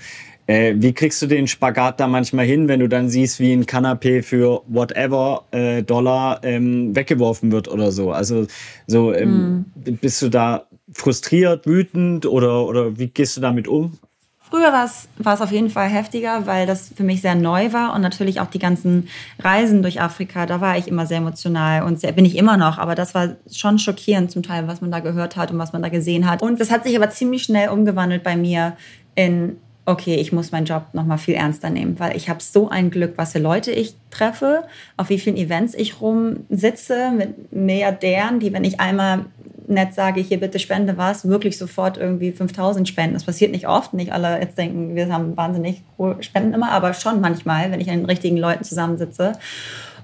[0.52, 3.64] Äh, wie kriegst du den Spagat da manchmal hin, wenn du dann siehst, wie ein
[3.64, 8.12] Kanapé für whatever äh, Dollar ähm, weggeworfen wird oder so?
[8.12, 8.46] Also
[8.86, 9.92] so ähm, mm.
[9.94, 13.98] bist du da frustriert, wütend oder, oder wie gehst du damit um?
[14.40, 17.72] Früher war es, war es auf jeden Fall heftiger, weil das für mich sehr neu
[17.72, 21.84] war und natürlich auch die ganzen Reisen durch Afrika, da war ich immer sehr emotional
[21.84, 24.90] und sehr, bin ich immer noch, aber das war schon schockierend zum Teil, was man
[24.90, 26.42] da gehört hat und was man da gesehen hat.
[26.42, 28.76] Und das hat sich aber ziemlich schnell umgewandelt bei mir
[29.14, 32.68] in okay, ich muss meinen Job noch mal viel ernster nehmen, weil ich habe so
[32.68, 34.64] ein Glück, was für Leute ich treffe,
[34.96, 39.26] auf wie vielen Events ich rumsitze mit Milliardären, die, wenn ich einmal
[39.66, 43.14] nett sage, hier bitte spende was, wirklich sofort irgendwie 5000 spenden.
[43.14, 46.94] Das passiert nicht oft, nicht alle jetzt denken, wir haben wahnsinnig hohe Spenden immer, aber
[46.94, 49.32] schon manchmal, wenn ich an den richtigen Leuten zusammensitze.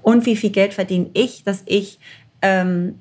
[0.01, 1.99] Und wie viel Geld verdiene ich, dass ich
[2.41, 2.95] ähm,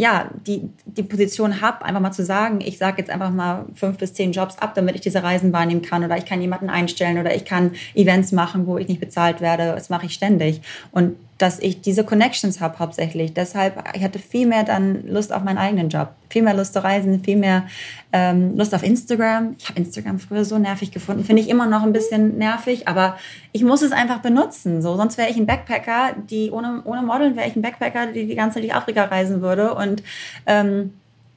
[0.00, 3.98] ja, die, die Position habe, einfach mal zu sagen, ich sage jetzt einfach mal fünf
[3.98, 7.18] bis zehn Jobs ab, damit ich diese Reisen wahrnehmen kann oder ich kann jemanden einstellen
[7.18, 9.74] oder ich kann Events machen, wo ich nicht bezahlt werde.
[9.74, 10.62] Das mache ich ständig.
[10.90, 13.32] Und dass ich diese Connections habe hauptsächlich.
[13.32, 16.84] Deshalb, ich hatte viel mehr dann Lust auf meinen eigenen Job, viel mehr Lust zu
[16.84, 17.64] reisen, viel mehr
[18.12, 19.56] ähm, Lust auf Instagram.
[19.58, 23.16] Ich habe Instagram früher so nervig gefunden, finde ich immer noch ein bisschen nervig, aber
[23.52, 24.82] ich muss es einfach benutzen.
[24.82, 28.26] So, sonst wäre ich ein Backpacker, die ohne ohne Modeln wäre ich ein Backpacker, die
[28.26, 30.02] die ganze Zeit durch Afrika reisen würde und
[30.44, 30.92] ähm,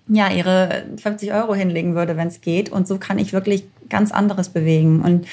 [0.09, 2.69] ja ihre 50 Euro hinlegen würde, wenn es geht.
[2.69, 5.27] Und so kann ich wirklich ganz anderes bewegen und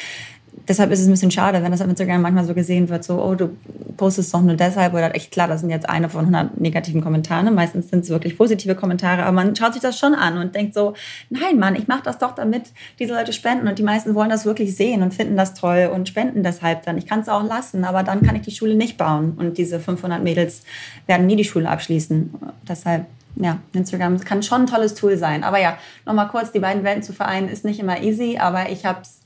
[0.69, 3.23] deshalb ist es ein bisschen schade, wenn das auf Instagram manchmal so gesehen wird, so,
[3.23, 3.51] oh, du
[3.97, 7.53] postest doch nur deshalb oder echt klar, das sind jetzt eine von 100 negativen Kommentaren.
[7.55, 10.75] Meistens sind es wirklich positive Kommentare, aber man schaut sich das schon an und denkt
[10.75, 10.95] so,
[11.29, 12.65] nein, Mann, ich mache das doch, damit
[12.99, 16.09] diese Leute spenden und die meisten wollen das wirklich sehen und finden das toll und
[16.09, 16.99] spenden deshalb dann.
[16.99, 19.81] Ich kann es auch lassen, aber dann kann ich die Schule nicht bauen und diese
[19.81, 20.63] 500 Mädels
[21.07, 22.35] werden nie die Schule abschließen.
[22.69, 25.45] Deshalb ja, Instagram kann schon ein tolles Tool sein.
[25.45, 28.85] Aber ja, nochmal kurz, die beiden Welten zu vereinen, ist nicht immer easy, aber ich
[28.85, 29.20] habe es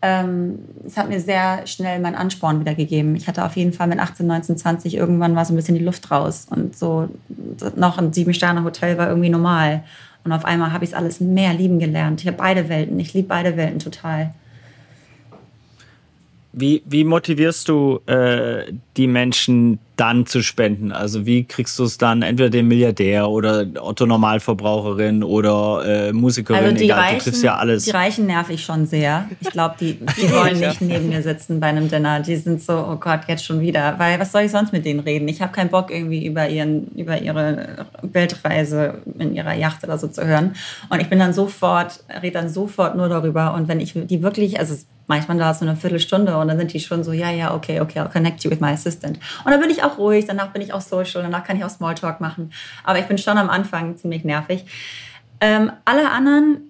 [0.00, 3.16] ähm, es hat mir sehr schnell meinen Ansporn wieder gegeben.
[3.16, 5.84] Ich hatte auf jeden Fall mit 18, 19, 20 irgendwann war so ein bisschen die
[5.84, 7.08] Luft raus und so
[7.74, 9.82] noch ein Sieben-Sterne-Hotel war irgendwie normal.
[10.24, 12.20] Und auf einmal habe ich es alles mehr lieben gelernt.
[12.20, 13.00] Ich habe beide Welten.
[13.00, 14.34] Ich liebe beide Welten total.
[16.52, 20.92] Wie, wie motivierst du äh, die Menschen dann zu spenden?
[20.92, 26.64] Also wie kriegst du es dann entweder den Milliardär oder Otto Normalverbraucherin oder äh, Musikerin?
[26.64, 27.84] Also die Egal, Reichen, du triffst ja alles.
[27.84, 29.28] Die Reichen nerv ich schon sehr.
[29.40, 32.20] Ich glaube, die, die wollen nicht neben mir sitzen bei einem Dinner.
[32.20, 33.98] Die sind so, oh Gott, jetzt schon wieder.
[33.98, 35.28] Weil was soll ich sonst mit denen reden?
[35.28, 40.08] Ich habe keinen Bock irgendwie über, ihren, über ihre Weltreise in ihrer Yacht oder so
[40.08, 40.54] zu hören.
[40.88, 43.52] Und ich bin dann sofort, rede dann sofort nur darüber.
[43.52, 44.74] Und wenn ich die wirklich, also
[45.08, 48.00] manchmal da so eine Viertelstunde und dann sind die schon so, ja, ja, okay, okay,
[48.00, 49.18] I'll connect you with my assistant.
[49.44, 51.70] Und dann bin ich auch ruhig, danach bin ich auch social, danach kann ich auch
[51.70, 52.52] Smalltalk machen.
[52.84, 54.64] Aber ich bin schon am Anfang ziemlich nervig.
[55.40, 56.67] Ähm, alle anderen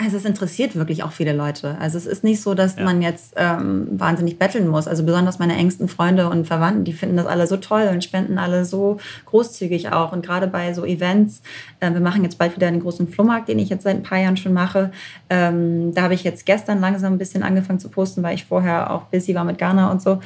[0.00, 1.76] also es interessiert wirklich auch viele Leute.
[1.80, 2.84] Also es ist nicht so, dass ja.
[2.84, 4.86] man jetzt ähm, wahnsinnig betteln muss.
[4.86, 8.38] Also besonders meine engsten Freunde und Verwandten, die finden das alle so toll und spenden
[8.38, 10.12] alle so großzügig auch.
[10.12, 11.42] Und gerade bei so Events,
[11.80, 14.18] äh, wir machen jetzt bald wieder einen großen Flohmarkt, den ich jetzt seit ein paar
[14.18, 14.92] Jahren schon mache.
[15.30, 18.92] Ähm, da habe ich jetzt gestern langsam ein bisschen angefangen zu posten, weil ich vorher
[18.92, 20.20] auch busy war mit Ghana und so.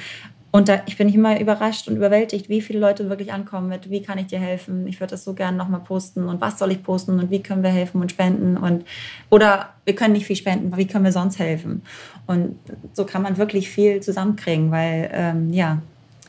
[0.52, 4.02] Und da, ich bin immer überrascht und überwältigt, wie viele Leute wirklich ankommen mit, wie
[4.02, 4.86] kann ich dir helfen?
[4.86, 7.62] Ich würde das so gerne nochmal posten und was soll ich posten und wie können
[7.62, 8.58] wir helfen und spenden?
[8.58, 8.84] Und,
[9.30, 11.82] oder wir können nicht viel spenden, wie können wir sonst helfen?
[12.26, 12.58] Und
[12.92, 15.80] so kann man wirklich viel zusammenkriegen, weil ähm, ja,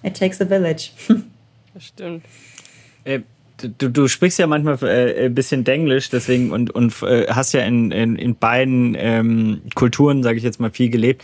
[0.03, 0.91] it takes a village.
[1.73, 2.23] Das stimmt.
[3.03, 3.21] Äh,
[3.69, 7.61] du, du sprichst ja manchmal äh, ein bisschen Denglisch, deswegen und, und äh, hast ja
[7.61, 11.23] in, in, in beiden ähm, Kulturen, sage ich jetzt mal, viel gelebt.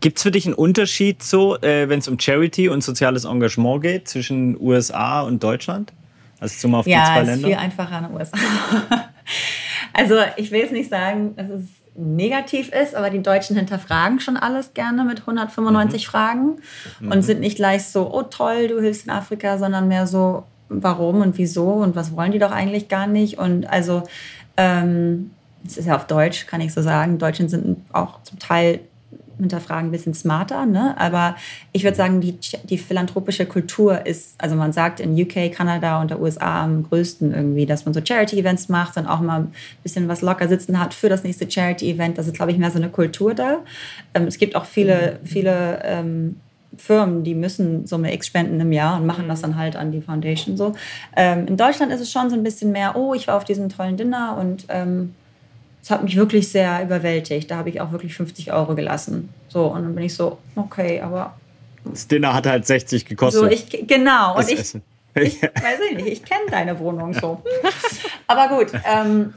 [0.00, 3.82] Gibt es für dich einen Unterschied so, äh, wenn es um Charity und soziales Engagement
[3.82, 5.92] geht zwischen USA und Deutschland?
[6.40, 7.48] Also zum auf ja, die zwei Länder?
[7.48, 8.36] Ja, ist viel einfacher in den USA.
[9.92, 14.36] also ich will es nicht sagen, dass es negativ ist, aber die Deutschen hinterfragen schon
[14.36, 16.10] alles gerne mit 195 mhm.
[16.10, 16.56] Fragen
[17.00, 17.22] und mhm.
[17.22, 20.44] sind nicht gleich so, oh toll, du hilfst in Afrika, sondern mehr so,
[20.80, 23.38] warum und wieso und was wollen die doch eigentlich gar nicht.
[23.38, 24.02] Und also,
[24.56, 25.30] ähm,
[25.64, 27.18] das ist ja auf Deutsch, kann ich so sagen.
[27.18, 28.80] Deutschen sind auch zum Teil
[29.38, 30.94] hinterfragen ein bisschen smarter, ne?
[30.98, 31.36] aber
[31.72, 36.10] ich würde sagen, die, die philanthropische Kultur ist, also man sagt in UK, Kanada und
[36.10, 40.08] der USA am größten irgendwie, dass man so Charity-Events macht und auch mal ein bisschen
[40.08, 42.18] was locker sitzen hat für das nächste Charity-Event.
[42.18, 43.58] Das ist, glaube ich, mehr so eine Kultur da.
[44.14, 46.36] Ähm, es gibt auch viele, viele ähm,
[46.76, 49.42] Firmen, die müssen Summe X spenden im Jahr und machen das mhm.
[49.42, 50.74] dann halt an die Foundation so.
[51.16, 53.68] Ähm, in Deutschland ist es schon so ein bisschen mehr, oh, ich war auf diesem
[53.68, 55.14] tollen Dinner und ähm,
[55.82, 57.50] es hat mich wirklich sehr überwältigt.
[57.50, 59.30] Da habe ich auch wirklich 50 Euro gelassen.
[59.48, 61.34] So, und dann bin ich so, okay, aber.
[61.84, 63.40] Das Dinner hat halt 60 gekostet.
[63.42, 64.36] So, ich, genau.
[64.36, 67.42] Und ich, ich weiß nicht, ich kenne deine Wohnung so.
[68.28, 69.34] aber gut, ähm,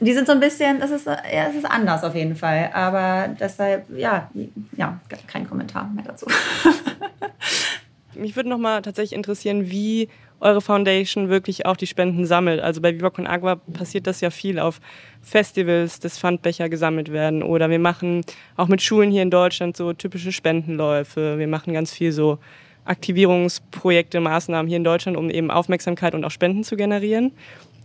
[0.00, 2.70] die sind so ein bisschen, das ist, ja, es ist anders auf jeden Fall.
[2.72, 4.30] Aber deshalb, ja,
[4.76, 6.26] ja, kein Kommentar mehr dazu.
[8.14, 10.08] Mich würde noch mal tatsächlich interessieren, wie
[10.40, 12.60] eure Foundation wirklich auch die Spenden sammelt.
[12.60, 14.80] Also bei Viva Con Agua passiert das ja viel auf
[15.22, 17.42] Festivals, dass Pfandbecher gesammelt werden.
[17.42, 18.22] Oder wir machen
[18.56, 21.38] auch mit Schulen hier in Deutschland so typische Spendenläufe.
[21.38, 22.38] Wir machen ganz viel so
[22.84, 27.32] Aktivierungsprojekte, Maßnahmen hier in Deutschland, um eben Aufmerksamkeit und auch Spenden zu generieren.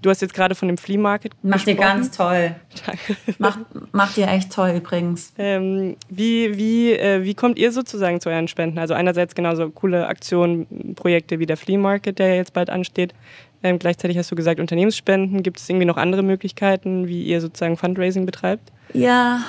[0.06, 2.54] Du hast jetzt gerade von dem Flea Market Macht ihr ganz toll.
[2.86, 3.18] Danke.
[3.40, 3.60] Macht,
[3.92, 5.34] macht ihr echt toll übrigens.
[5.40, 8.78] Ähm, wie, wie, äh, wie kommt ihr sozusagen zu euren Spenden?
[8.78, 13.16] Also einerseits genauso coole Aktionen, Projekte wie der Flea Market, der jetzt bald ansteht.
[13.64, 15.42] Ähm, gleichzeitig hast du gesagt Unternehmensspenden.
[15.42, 18.72] Gibt es irgendwie noch andere Möglichkeiten, wie ihr sozusagen Fundraising betreibt?
[18.94, 19.40] Ja,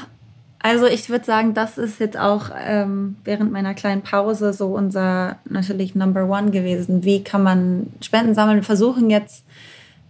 [0.60, 5.36] also ich würde sagen, das ist jetzt auch ähm, während meiner kleinen Pause so unser
[5.44, 7.04] natürlich Number One gewesen.
[7.04, 8.56] Wie kann man Spenden sammeln?
[8.56, 9.44] Wir versuchen jetzt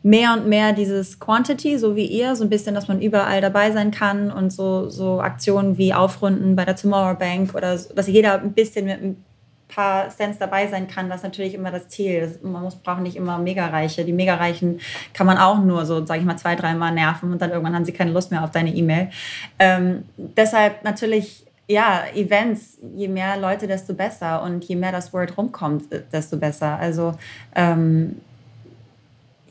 [0.07, 3.73] mehr und mehr dieses Quantity, so wie ihr, so ein bisschen, dass man überall dabei
[3.73, 8.07] sein kann und so, so Aktionen wie Aufrunden bei der Tomorrow Bank oder so, dass
[8.07, 9.25] jeder ein bisschen mit ein
[9.66, 12.38] paar Cents dabei sein kann, das ist natürlich immer das Ziel.
[12.40, 14.05] Man muss, braucht nicht immer Mega-Reiche.
[14.05, 14.79] Die Mega-Reichen
[15.12, 17.85] kann man auch nur so, sage ich mal, zwei, dreimal nerven und dann irgendwann haben
[17.85, 19.11] sie keine Lust mehr auf deine E-Mail.
[19.59, 24.40] Ähm, deshalb natürlich ja, Events, je mehr Leute, desto besser.
[24.45, 26.79] Und je mehr das Word rumkommt, desto besser.
[26.79, 27.14] Also
[27.57, 28.21] ähm,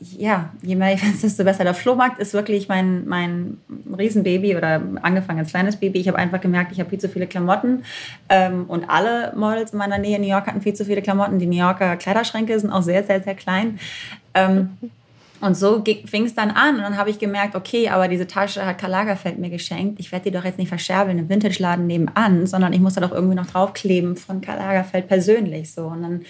[0.00, 1.64] ja, je mehr ich weiß, desto besser.
[1.64, 3.58] Der Flohmarkt ist wirklich mein, mein
[3.96, 6.00] Riesenbaby oder angefangen als kleines Baby.
[6.00, 7.84] Ich habe einfach gemerkt, ich habe viel zu viele Klamotten
[8.28, 11.38] ähm, und alle Models in meiner Nähe in New York hatten viel zu viele Klamotten.
[11.38, 13.78] Die New Yorker Kleiderschränke sind auch sehr, sehr, sehr klein.
[14.34, 14.76] Ähm,
[15.40, 18.64] und so fing es dann an und dann habe ich gemerkt, okay, aber diese Tasche
[18.64, 20.00] hat Karl Lagerfeld mir geschenkt.
[20.00, 23.12] Ich werde die doch jetzt nicht verscherbeln im Vintage-Laden nebenan, sondern ich muss da doch
[23.12, 25.88] irgendwie noch draufkleben von Karl Lagerfeld persönlich so.
[25.88, 26.20] Und dann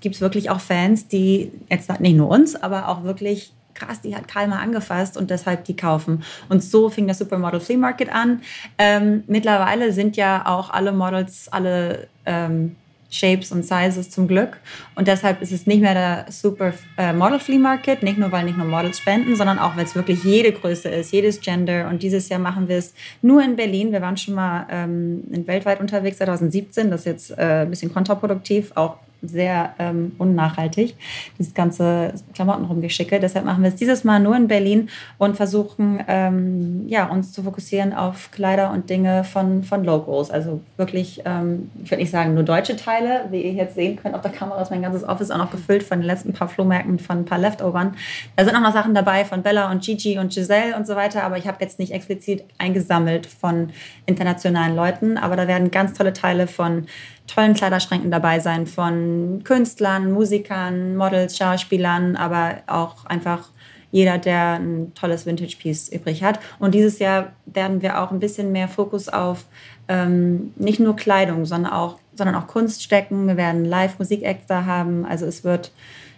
[0.00, 4.14] gibt es wirklich auch Fans, die jetzt nicht nur uns, aber auch wirklich krass, die
[4.14, 6.22] hat Karl mal angefasst und deshalb die kaufen.
[6.48, 8.42] Und so fing das Supermodel Flea Market an.
[8.78, 12.76] Ähm, mittlerweile sind ja auch alle Models, alle ähm,
[13.10, 14.58] Shapes und Sizes zum Glück.
[14.94, 18.44] Und deshalb ist es nicht mehr der Super äh, Model Flea Market, nicht nur, weil
[18.44, 21.88] nicht nur Models spenden, sondern auch, weil es wirklich jede Größe ist, jedes Gender.
[21.88, 23.90] Und dieses Jahr machen wir es nur in Berlin.
[23.90, 26.90] Wir waren schon mal ähm, weltweit unterwegs 2017.
[26.90, 30.96] Das ist jetzt äh, ein bisschen kontraproduktiv, auch sehr ähm, unnachhaltig,
[31.38, 33.20] dieses ganze Klamotten rumgeschicke.
[33.20, 37.42] Deshalb machen wir es dieses Mal nur in Berlin und versuchen, ähm, ja, uns zu
[37.42, 40.30] fokussieren auf Kleider und Dinge von, von Locals.
[40.30, 44.14] Also wirklich, ähm, ich würde nicht sagen nur deutsche Teile, wie ihr jetzt sehen könnt
[44.14, 46.98] auf der Kamera ist mein ganzes Office auch noch gefüllt von den letzten paar Flohmärkten,
[46.98, 47.94] von ein paar Leftovern.
[48.36, 51.22] Da sind auch noch Sachen dabei von Bella und Gigi und Giselle und so weiter,
[51.22, 53.70] aber ich habe jetzt nicht explizit eingesammelt von
[54.06, 56.86] internationalen Leuten, aber da werden ganz tolle Teile von
[57.30, 63.48] tollen Kleiderschränken dabei sein von Künstlern, Musikern, Models, Schauspielern, aber auch einfach
[63.92, 66.38] jeder, der ein tolles Vintage-Piece übrig hat.
[66.58, 69.46] Und dieses Jahr werden wir auch ein bisschen mehr Fokus auf
[69.88, 73.26] ähm, nicht nur Kleidung, sondern auch, sondern auch Kunst stecken.
[73.26, 75.04] Wir werden Live-Musik-Acts da haben.
[75.04, 75.72] Also es wird,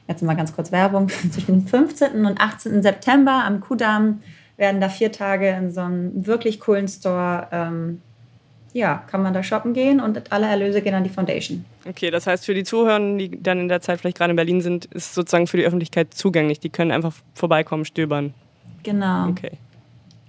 [0.09, 2.27] jetzt mal ganz kurz Werbung, zwischen 15.
[2.27, 2.83] und 18.
[2.83, 4.23] September am Kudamm
[4.59, 8.03] werden da vier Tage in so einem wirklich coolen Store ähm,
[8.73, 11.65] ja, kann man da shoppen gehen und alle Erlöse gehen an die Foundation.
[11.87, 14.61] Okay, das heißt für die Zuhörer, die dann in der Zeit vielleicht gerade in Berlin
[14.61, 16.61] sind, ist es sozusagen für die Öffentlichkeit zugänglich.
[16.61, 18.35] Die können einfach vorbeikommen, stöbern.
[18.83, 19.29] Genau.
[19.29, 19.59] Okay.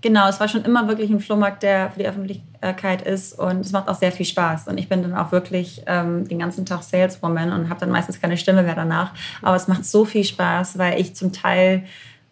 [0.01, 3.71] Genau, es war schon immer wirklich ein Flohmarkt, der für die Öffentlichkeit ist und es
[3.71, 4.67] macht auch sehr viel Spaß.
[4.67, 8.19] Und ich bin dann auch wirklich ähm, den ganzen Tag Saleswoman und habe dann meistens
[8.19, 9.13] keine Stimme mehr danach.
[9.41, 11.84] Aber es macht so viel Spaß, weil ich zum Teil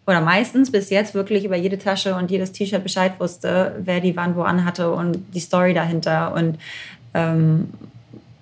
[0.06, 4.16] oder meistens bis jetzt wirklich über jede Tasche und jedes T-Shirt Bescheid wusste, wer die
[4.16, 6.34] wann wo anhatte und die Story dahinter.
[6.34, 6.58] Und
[7.14, 7.68] ähm,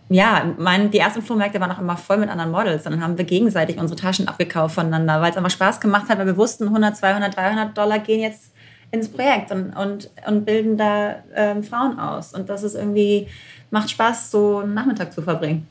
[0.09, 2.85] ja, mein, die ersten Flohmärkte waren auch immer voll mit anderen Models.
[2.85, 6.27] Dann haben wir gegenseitig unsere Taschen abgekauft voneinander, weil es einfach Spaß gemacht hat, weil
[6.27, 8.53] wir wussten, 100, 200, 300 Dollar gehen jetzt
[8.91, 12.33] ins Projekt und, und, und bilden da ähm, Frauen aus.
[12.33, 13.29] Und das ist irgendwie,
[13.71, 15.67] macht Spaß, so einen Nachmittag zu verbringen.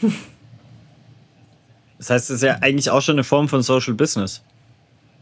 [1.98, 4.42] Das heißt, es ist ja eigentlich auch schon eine Form von Social Business.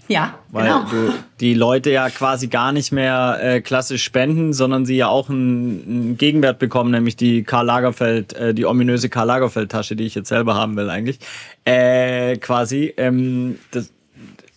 [0.07, 0.85] Ja, Weil genau.
[0.91, 5.31] du die Leute ja quasi gar nicht mehr äh, klassisch spenden, sondern sie ja auch
[5.31, 10.05] einen, einen Gegenwert bekommen, nämlich die Karl Lagerfeld, äh, die ominöse Karl Lagerfeld Tasche, die
[10.05, 11.19] ich jetzt selber haben will eigentlich.
[11.65, 12.93] Äh, quasi.
[12.99, 13.91] Ähm, das,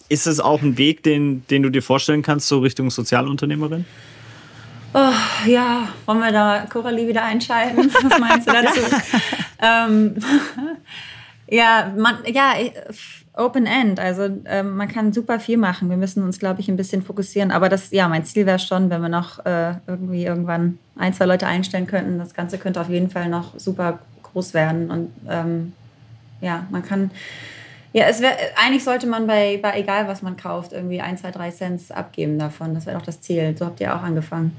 [0.10, 3.86] ist es auch ein Weg, den, den du dir vorstellen kannst, so Richtung Sozialunternehmerin?
[4.94, 5.12] Oh,
[5.46, 7.92] ja, wollen wir da Coralie wieder einschalten?
[8.04, 8.80] Was meinst du dazu?
[9.62, 10.16] ähm,
[11.50, 12.54] ja, man, ja,
[13.38, 14.00] Open End.
[14.00, 15.90] Also ähm, man kann super viel machen.
[15.90, 17.52] Wir müssen uns, glaube ich, ein bisschen fokussieren.
[17.52, 21.26] Aber das, ja, mein Ziel wäre schon, wenn wir noch äh, irgendwie irgendwann ein, zwei
[21.26, 22.18] Leute einstellen könnten.
[22.18, 24.90] Das Ganze könnte auf jeden Fall noch super groß werden.
[24.90, 25.74] Und ähm,
[26.42, 27.12] ja, man kann.
[27.94, 31.32] Ja, es wär, eigentlich sollte man bei, bei egal was man kauft, irgendwie ein, zwei,
[31.32, 32.74] drei Cent abgeben davon.
[32.74, 33.56] Das wäre doch das Ziel.
[33.58, 34.56] So habt ihr auch angefangen.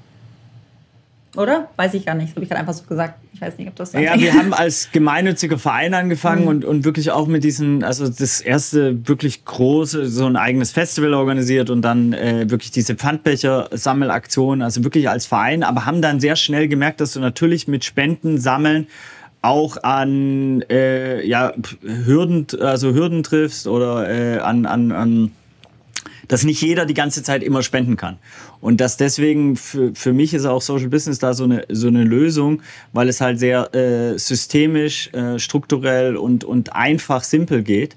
[1.36, 1.68] Oder?
[1.76, 2.30] Weiß ich gar nicht.
[2.30, 3.14] Habe ich gerade einfach so gesagt.
[3.38, 6.48] Ich weiß nicht, ob das so Ja, wir haben als gemeinnütziger Verein angefangen mhm.
[6.48, 11.14] und, und wirklich auch mit diesen, also das erste wirklich große, so ein eigenes Festival
[11.14, 16.34] organisiert und dann äh, wirklich diese Pfandbecher-Sammelaktion, also wirklich als Verein, aber haben dann sehr
[16.34, 18.88] schnell gemerkt, dass du natürlich mit Spenden sammeln
[19.40, 25.30] auch an äh, ja, Hürden, also Hürden triffst oder äh, an, an, an
[26.28, 28.18] dass nicht jeder die ganze Zeit immer spenden kann.
[28.60, 32.04] Und dass deswegen für, für mich ist auch Social Business da so eine, so eine
[32.04, 32.62] Lösung,
[32.92, 37.96] weil es halt sehr äh, systemisch, äh, strukturell und, und einfach simpel geht.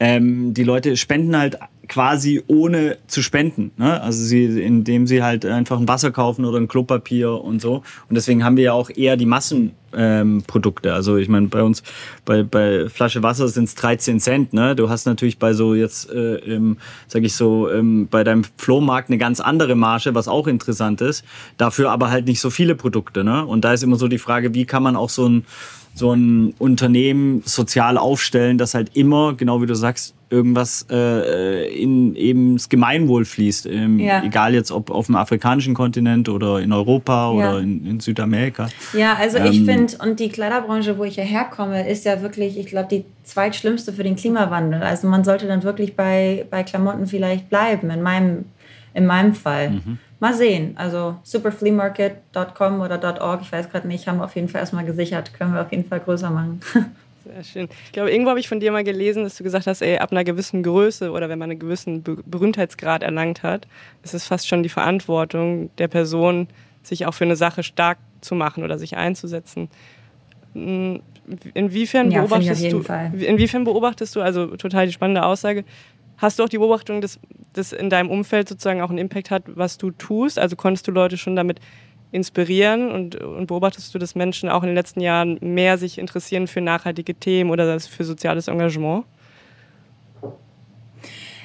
[0.00, 3.72] Ähm, die Leute spenden halt quasi ohne zu spenden.
[3.76, 4.00] Ne?
[4.00, 7.82] Also sie, indem sie halt einfach ein Wasser kaufen oder ein Klopapier und so.
[8.08, 10.88] Und deswegen haben wir ja auch eher die Massenprodukte.
[10.88, 11.82] Ähm, also ich meine, bei uns,
[12.24, 14.52] bei, bei Flasche Wasser sind es 13 Cent.
[14.52, 14.76] Ne?
[14.76, 19.10] Du hast natürlich bei so jetzt, äh, im, sag ich so, ähm, bei deinem Flohmarkt
[19.10, 21.24] eine ganz andere Marge, was auch interessant ist.
[21.56, 23.24] Dafür aber halt nicht so viele Produkte.
[23.24, 23.44] Ne?
[23.44, 25.44] Und da ist immer so die Frage, wie kann man auch so ein
[25.94, 32.16] so ein Unternehmen sozial aufstellen, das halt immer, genau wie du sagst, irgendwas äh, in
[32.16, 33.66] eben das Gemeinwohl fließt.
[33.66, 34.22] Ähm, ja.
[34.24, 37.30] Egal jetzt ob auf dem afrikanischen Kontinent oder in Europa ja.
[37.30, 38.68] oder in, in, Südamerika.
[38.94, 42.58] Ja, also ähm, ich finde, und die Kleiderbranche, wo ich hierher komme, ist ja wirklich,
[42.58, 44.82] ich glaube, die zweitschlimmste für den Klimawandel.
[44.82, 48.46] Also man sollte dann wirklich bei, bei Klamotten vielleicht bleiben, in meinem,
[48.94, 49.70] in meinem Fall.
[49.70, 49.98] Mhm.
[50.22, 50.76] Mal sehen.
[50.76, 55.34] Also superfleamarket.com oder .org, ich weiß gerade nicht, haben wir auf jeden Fall erstmal gesichert.
[55.34, 56.60] Können wir auf jeden Fall größer machen.
[57.24, 57.68] Sehr schön.
[57.86, 60.12] Ich glaube, irgendwo habe ich von dir mal gelesen, dass du gesagt hast, ey, ab
[60.12, 63.66] einer gewissen Größe oder wenn man einen gewissen Berühmtheitsgrad erlangt hat,
[64.04, 66.46] ist es fast schon die Verantwortung der Person,
[66.84, 69.70] sich auch für eine Sache stark zu machen oder sich einzusetzen.
[70.52, 71.00] Hm,
[71.54, 72.82] inwiefern ja, beobachtest du?
[72.82, 73.12] Fall.
[73.20, 74.20] Inwiefern beobachtest du?
[74.20, 75.64] Also total die spannende Aussage.
[76.18, 77.18] Hast du auch die Beobachtung, dass
[77.52, 80.38] das in deinem Umfeld sozusagen auch einen Impact hat, was du tust?
[80.38, 81.60] Also konntest du Leute schon damit
[82.12, 86.46] inspirieren und, und beobachtest du, dass Menschen auch in den letzten Jahren mehr sich interessieren
[86.46, 89.04] für nachhaltige Themen oder für soziales Engagement?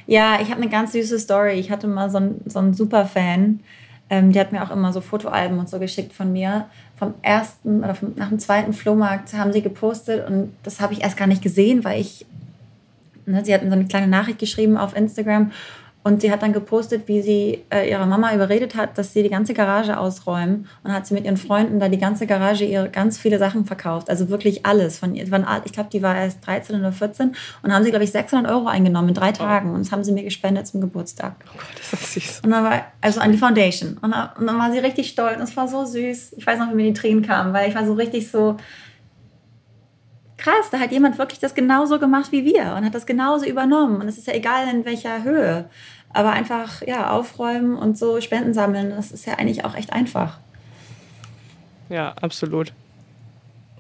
[0.06, 1.54] Ja, ich habe eine ganz süße Story.
[1.54, 3.62] Ich hatte mal so einen, so einen Superfan,
[4.10, 6.68] ähm, der hat mir auch immer so Fotoalben und so geschickt von mir.
[6.96, 11.02] Vom ersten oder vom, nach dem zweiten Flohmarkt haben sie gepostet und das habe ich
[11.04, 12.26] erst gar nicht gesehen, weil ich,
[13.28, 15.52] ne, sie hatten so eine kleine Nachricht geschrieben auf Instagram
[16.08, 19.30] und sie hat dann gepostet, wie sie äh, ihre Mama überredet hat, dass sie die
[19.30, 20.70] ganze Garage ausräumen.
[20.82, 24.10] Und hat sie mit ihren Freunden da die ganze Garage ihre ganz viele Sachen verkauft.
[24.10, 25.00] Also wirklich alles.
[25.00, 27.36] Von, ich glaube, die war erst 13 oder 14.
[27.62, 29.74] Und haben sie, glaube ich, 600 Euro eingenommen in drei Tagen.
[29.74, 31.36] Und das haben sie mir gespendet zum Geburtstag.
[31.46, 32.42] Oh Gott, ist das süß.
[32.46, 33.98] Und dann war, also an die Foundation.
[34.02, 35.36] Und dann, und dann war sie richtig stolz.
[35.36, 36.36] Und es war so süß.
[36.38, 38.56] Ich weiß noch, wie mir die Tränen kamen, weil ich war so richtig so
[40.38, 44.02] krass, da hat jemand wirklich das genauso gemacht wie wir und hat das genauso übernommen.
[44.02, 45.70] Und es ist ja egal, in welcher Höhe.
[46.14, 50.40] Aber einfach ja, aufräumen und so Spenden sammeln, das ist ja eigentlich auch echt einfach.
[51.90, 52.74] Ja, absolut.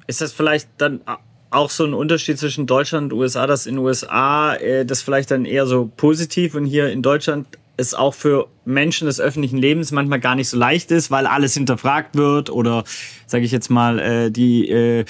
[0.07, 1.01] Ist das vielleicht dann
[1.49, 5.31] auch so ein Unterschied zwischen Deutschland und USA, dass in den USA äh, das vielleicht
[5.31, 7.47] dann eher so positiv und hier in Deutschland
[7.77, 11.53] es auch für Menschen des öffentlichen Lebens manchmal gar nicht so leicht ist, weil alles
[11.53, 12.83] hinterfragt wird oder,
[13.27, 15.05] sage ich jetzt mal, äh, die äh,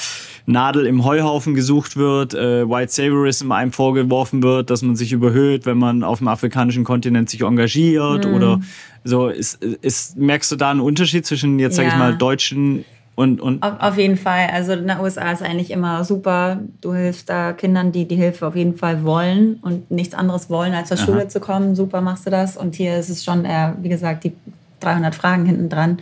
[0.45, 5.65] Nadel im Heuhaufen gesucht wird, äh, White Saviorism einem vorgeworfen wird, dass man sich überhöht,
[5.65, 8.33] wenn man auf dem afrikanischen Kontinent sich engagiert mhm.
[8.33, 8.59] oder
[9.05, 9.29] so.
[9.29, 11.93] Ist, ist, merkst du da einen Unterschied zwischen jetzt, sage ja.
[11.93, 12.83] ich mal, deutschen
[13.17, 14.47] und, und auf, auf, jeden Fall.
[14.53, 16.59] Also in den USA ist eigentlich immer super.
[16.81, 20.75] Du hilfst da Kindern, die die Hilfe auf jeden Fall wollen und nichts anderes wollen,
[20.75, 21.05] als zur Aha.
[21.07, 21.75] Schule zu kommen.
[21.75, 22.57] Super machst du das.
[22.57, 24.33] Und hier ist es schon, äh, wie gesagt, die
[24.81, 25.97] 300 Fragen hinten dran.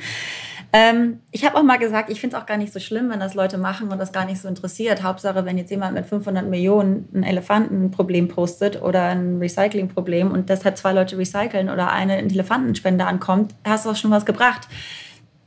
[0.74, 3.22] Ähm, ich habe auch mal gesagt, ich finde es auch gar nicht so schlimm, wenn
[3.22, 5.01] das Leute machen und das gar nicht so interessiert.
[5.01, 10.78] Hauptsache, wenn jetzt jemand mit 500 Millionen ein Elefantenproblem postet oder ein Recyclingproblem und deshalb
[10.78, 14.68] zwei Leute recyceln oder eine Elefantenspende ankommt, hast du auch schon was gebracht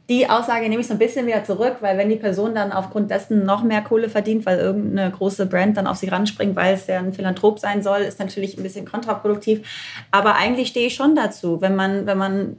[0.08, 3.10] die Aussage nehme ich so ein bisschen wieder zurück, weil wenn die Person dann aufgrund
[3.10, 6.86] dessen noch mehr Kohle verdient, weil irgendeine große Brand dann auf sie ranspringt, weil es
[6.86, 9.68] ja ein Philanthrop sein soll, ist natürlich ein bisschen kontraproduktiv.
[10.10, 12.56] Aber eigentlich stehe ich schon dazu, wenn man, wenn man,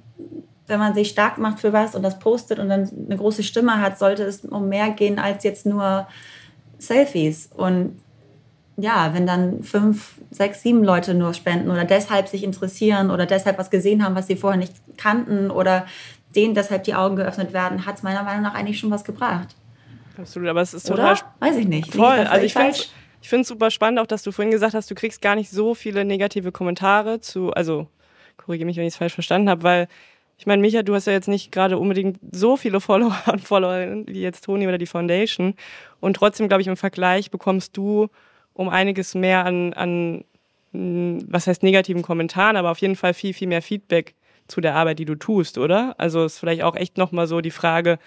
[0.68, 3.82] wenn man sich stark macht für was und das postet und dann eine große Stimme
[3.82, 6.08] hat, sollte es um mehr gehen als jetzt nur
[6.78, 7.50] Selfies.
[7.58, 8.00] Und
[8.78, 13.58] ja, wenn dann fünf, sechs, sieben Leute nur spenden oder deshalb sich interessieren oder deshalb
[13.58, 15.86] was gesehen haben, was sie vorher nicht kannten oder
[16.36, 19.55] denen deshalb die Augen geöffnet werden, hat es meiner Meinung nach eigentlich schon was gebracht.
[20.17, 21.13] Absolut, aber es ist total.
[21.13, 21.21] Oder?
[21.39, 21.93] Weiß ich nicht.
[21.93, 22.19] Voll.
[22.23, 22.75] Ich also ich finde
[23.21, 25.49] ich finde es super spannend, auch dass du vorhin gesagt hast, du kriegst gar nicht
[25.49, 27.88] so viele negative Kommentare zu, also
[28.38, 29.88] korrigiere mich, wenn ich es falsch verstanden habe, weil
[30.38, 34.07] ich meine, Micha, du hast ja jetzt nicht gerade unbedingt so viele Follower und Followerinnen
[34.07, 35.53] wie jetzt Toni oder die Foundation.
[35.99, 38.07] Und trotzdem, glaube ich, im Vergleich bekommst du
[38.53, 40.23] um einiges mehr an, an,
[40.71, 44.15] was heißt negativen Kommentaren, aber auf jeden Fall viel, viel mehr Feedback
[44.50, 45.95] zu der Arbeit, die du tust, oder?
[45.97, 48.00] Also ist vielleicht auch echt nochmal so die Frage,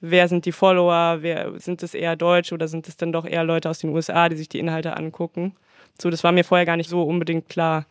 [0.00, 3.44] wer sind die Follower, wer, sind es eher Deutsche oder sind es dann doch eher
[3.44, 5.54] Leute aus den USA, die sich die Inhalte angucken?
[6.00, 7.86] So, das war mir vorher gar nicht so unbedingt klar.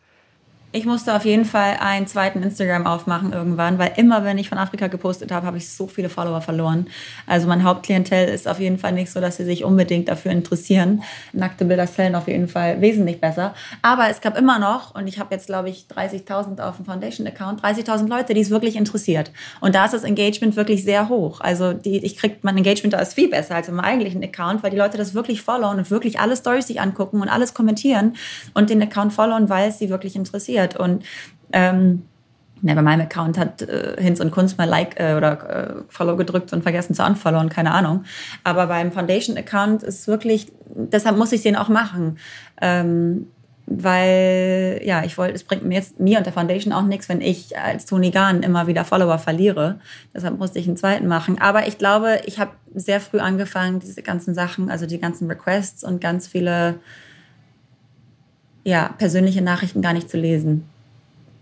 [0.74, 4.56] Ich musste auf jeden Fall einen zweiten Instagram aufmachen irgendwann, weil immer, wenn ich von
[4.56, 6.86] Afrika gepostet habe, habe ich so viele Follower verloren.
[7.26, 11.02] Also mein Hauptklientel ist auf jeden Fall nicht so, dass sie sich unbedingt dafür interessieren.
[11.34, 13.52] Nackte Bilder zählen auf jeden Fall wesentlich besser.
[13.82, 17.62] Aber es gab immer noch, und ich habe jetzt, glaube ich, 30.000 auf dem Foundation-Account,
[17.62, 19.30] 30.000 Leute, die es wirklich interessiert.
[19.60, 21.42] Und da ist das Engagement wirklich sehr hoch.
[21.42, 24.70] Also die, ich kriege mein Engagement da ist viel besser als im eigentlichen Account, weil
[24.70, 28.16] die Leute das wirklich followen und wirklich alle Stories sich angucken und alles kommentieren
[28.54, 30.76] und den Account followen, weil es sie wirklich interessiert passiert.
[30.76, 31.04] Und
[31.52, 32.02] ähm,
[32.62, 36.16] ja, bei meinem Account hat äh, Hinz und Kunst mal Like äh, oder äh, Follow
[36.16, 38.04] gedrückt und vergessen zu unfollowen, keine Ahnung.
[38.44, 42.18] Aber beim Foundation-Account ist wirklich, deshalb muss ich den auch machen.
[42.60, 43.26] Ähm,
[43.66, 47.20] weil ja, ich wollte, es bringt mir jetzt mir und der Foundation auch nichts, wenn
[47.20, 49.78] ich als Toni Gahn immer wieder Follower verliere.
[50.14, 51.40] Deshalb musste ich einen zweiten machen.
[51.40, 55.84] Aber ich glaube, ich habe sehr früh angefangen, diese ganzen Sachen, also die ganzen Requests
[55.84, 56.80] und ganz viele
[58.64, 60.64] ja, persönliche Nachrichten gar nicht zu lesen.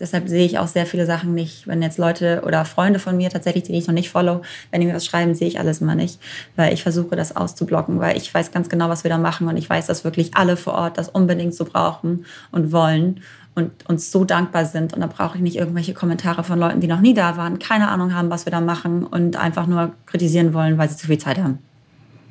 [0.00, 1.66] Deshalb sehe ich auch sehr viele Sachen nicht.
[1.66, 4.40] Wenn jetzt Leute oder Freunde von mir tatsächlich, die ich noch nicht follow,
[4.70, 6.18] wenn die mir was schreiben, sehe ich alles immer nicht.
[6.56, 9.58] Weil ich versuche, das auszublocken, weil ich weiß ganz genau, was wir da machen und
[9.58, 13.20] ich weiß, dass wirklich alle vor Ort das unbedingt so brauchen und wollen
[13.54, 14.94] und uns so dankbar sind.
[14.94, 17.88] Und da brauche ich nicht irgendwelche Kommentare von Leuten, die noch nie da waren, keine
[17.88, 21.18] Ahnung haben, was wir da machen und einfach nur kritisieren wollen, weil sie zu viel
[21.18, 21.58] Zeit haben.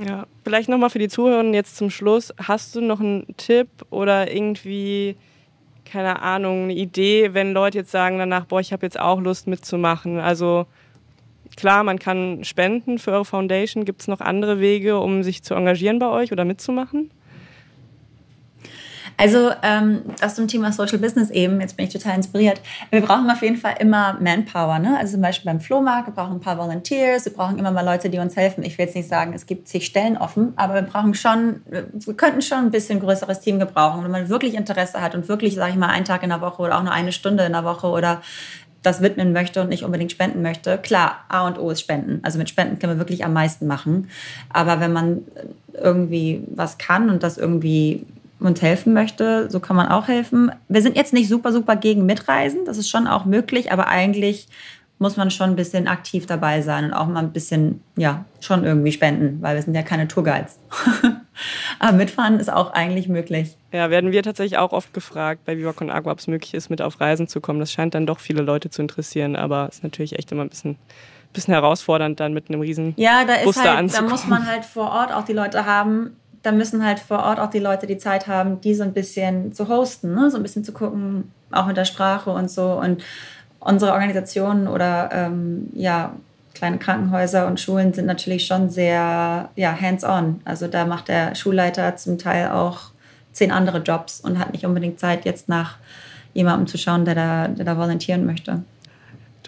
[0.08, 2.34] Ja, vielleicht nochmal für die Zuhörer jetzt zum Schluss.
[2.41, 5.18] Hast du noch einen Tipp oder irgendwie
[5.89, 9.47] keine Ahnung, eine Idee, wenn Leute jetzt sagen danach, boah, ich habe jetzt auch Lust
[9.47, 10.20] mitzumachen.
[10.20, 10.68] Also
[11.58, 13.86] klar, man kann spenden für eure Foundation.
[13.86, 17.12] Gibt es noch andere Wege, um sich zu engagieren bei euch oder mitzumachen?
[19.20, 22.62] Also ähm, das zum Thema Social Business eben, jetzt bin ich total inspiriert.
[22.90, 24.80] Wir brauchen auf jeden Fall immer Manpower.
[24.80, 24.98] Ne?
[24.98, 28.10] Also zum Beispiel beim Flohmarkt, wir brauchen ein paar Volunteers, wir brauchen immer mal Leute,
[28.10, 28.64] die uns helfen.
[28.64, 32.14] Ich will jetzt nicht sagen, es gibt zig Stellen offen, aber wir brauchen schon, wir
[32.14, 34.06] könnten schon ein bisschen größeres Team gebrauchen.
[34.06, 36.62] Wenn man wirklich Interesse hat und wirklich, sage ich mal, einen Tag in der Woche
[36.62, 38.22] oder auch nur eine Stunde in der Woche oder
[38.84, 42.22] das widmen möchte und nicht unbedingt spenden möchte, klar, A und O ist Spenden.
[42.24, 44.08] Also mit Spenden können wir wirklich am meisten machen.
[44.50, 45.24] Aber wenn man
[45.74, 48.06] irgendwie was kann und das irgendwie
[48.48, 50.52] uns helfen möchte, so kann man auch helfen.
[50.68, 54.48] Wir sind jetzt nicht super, super gegen Mitreisen, das ist schon auch möglich, aber eigentlich
[55.00, 58.66] muss man schon ein bisschen aktiv dabei sein und auch mal ein bisschen, ja, schon
[58.66, 60.60] irgendwie spenden, weil wir sind ja keine Tourguides.
[61.80, 63.56] aber mitfahren ist auch eigentlich möglich.
[63.72, 66.70] Ja, werden wir tatsächlich auch oft gefragt bei Viva Con Agua, ob es möglich ist,
[66.70, 67.62] mit auf Reisen zu kommen.
[67.62, 70.50] Das scheint dann doch viele Leute zu interessieren, aber es ist natürlich echt immer ein
[70.50, 70.78] bisschen
[71.34, 74.90] bisschen herausfordernd, dann mit einem riesen Ja, da ist halt, da muss man halt vor
[74.90, 78.28] Ort auch die Leute haben, da müssen halt vor Ort auch die Leute die Zeit
[78.28, 80.32] haben, die so ein bisschen zu hosten, ne?
[80.32, 82.74] so ein bisschen zu gucken, auch mit der Sprache und so.
[82.74, 83.04] Und
[83.60, 86.14] unsere Organisationen oder ähm, ja,
[86.54, 90.42] kleine Krankenhäuser und Schulen sind natürlich schon sehr ja, hands-on.
[90.46, 92.92] Also da macht der Schulleiter zum Teil auch
[93.32, 95.78] zehn andere Jobs und hat nicht unbedingt Zeit, jetzt nach
[96.34, 98.64] jemandem zu schauen, der da, der da volontieren möchte.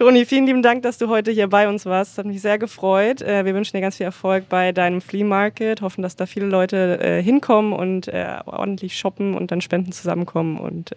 [0.02, 2.10] Toni, vielen lieben Dank, dass du heute hier bei uns warst.
[2.10, 3.22] Das hat mich sehr gefreut.
[3.22, 5.80] Äh, wir wünschen dir ganz viel Erfolg bei deinem Flea Market.
[5.80, 10.58] Hoffen, dass da viele Leute äh, hinkommen und äh, ordentlich shoppen und dann Spenden zusammenkommen.
[10.58, 10.90] Und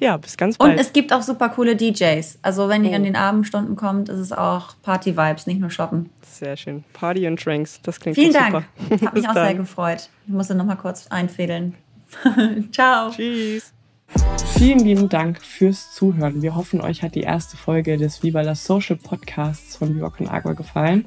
[0.00, 0.72] ja, bis ganz bald.
[0.72, 2.40] Und es gibt auch super coole DJs.
[2.42, 2.94] Also wenn ihr oh.
[2.96, 6.10] in den Abendstunden kommt, ist es auch Party-Vibes, nicht nur shoppen.
[6.22, 6.82] Sehr schön.
[6.94, 8.64] Party und Drinks, das klingt Vielen super.
[8.90, 9.02] Dank.
[9.06, 9.46] Hat mich auch dann.
[9.46, 10.08] sehr gefreut.
[10.26, 11.74] Ich musste noch mal kurz einfädeln.
[12.72, 13.10] Ciao.
[13.10, 13.72] Tschüss.
[14.56, 16.42] Vielen lieben Dank fürs Zuhören.
[16.42, 20.28] Wir hoffen, euch hat die erste Folge des Viva la Social Podcasts von Viva Con
[20.28, 21.04] Agua gefallen.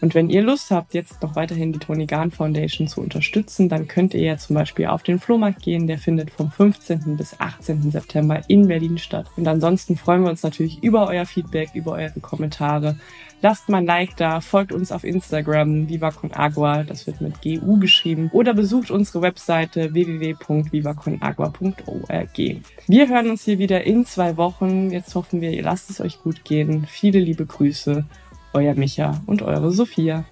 [0.00, 3.86] Und wenn ihr Lust habt, jetzt noch weiterhin die Tony Garn Foundation zu unterstützen, dann
[3.86, 5.86] könnt ihr ja zum Beispiel auf den Flohmarkt gehen.
[5.86, 7.16] Der findet vom 15.
[7.16, 7.90] bis 18.
[7.90, 9.26] September in Berlin statt.
[9.36, 12.96] Und ansonsten freuen wir uns natürlich über euer Feedback, über eure Kommentare.
[13.42, 17.42] Lasst mal ein Like da, folgt uns auf Instagram, Viva Con Agua, das wird mit
[17.42, 22.38] GU geschrieben, oder besucht unsere Webseite www.vivaconagua.org.
[22.86, 24.90] Wir hören uns hier wieder in zwei Wochen.
[24.90, 26.86] Jetzt hoffen wir, ihr lasst es euch gut gehen.
[26.88, 28.04] Viele liebe Grüße
[28.52, 30.24] euer Micha und eure Sophia.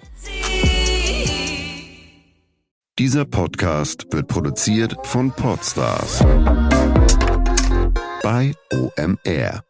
[2.96, 6.24] Dieser Podcast wird produziert von Podstars
[8.22, 9.64] bei OMR.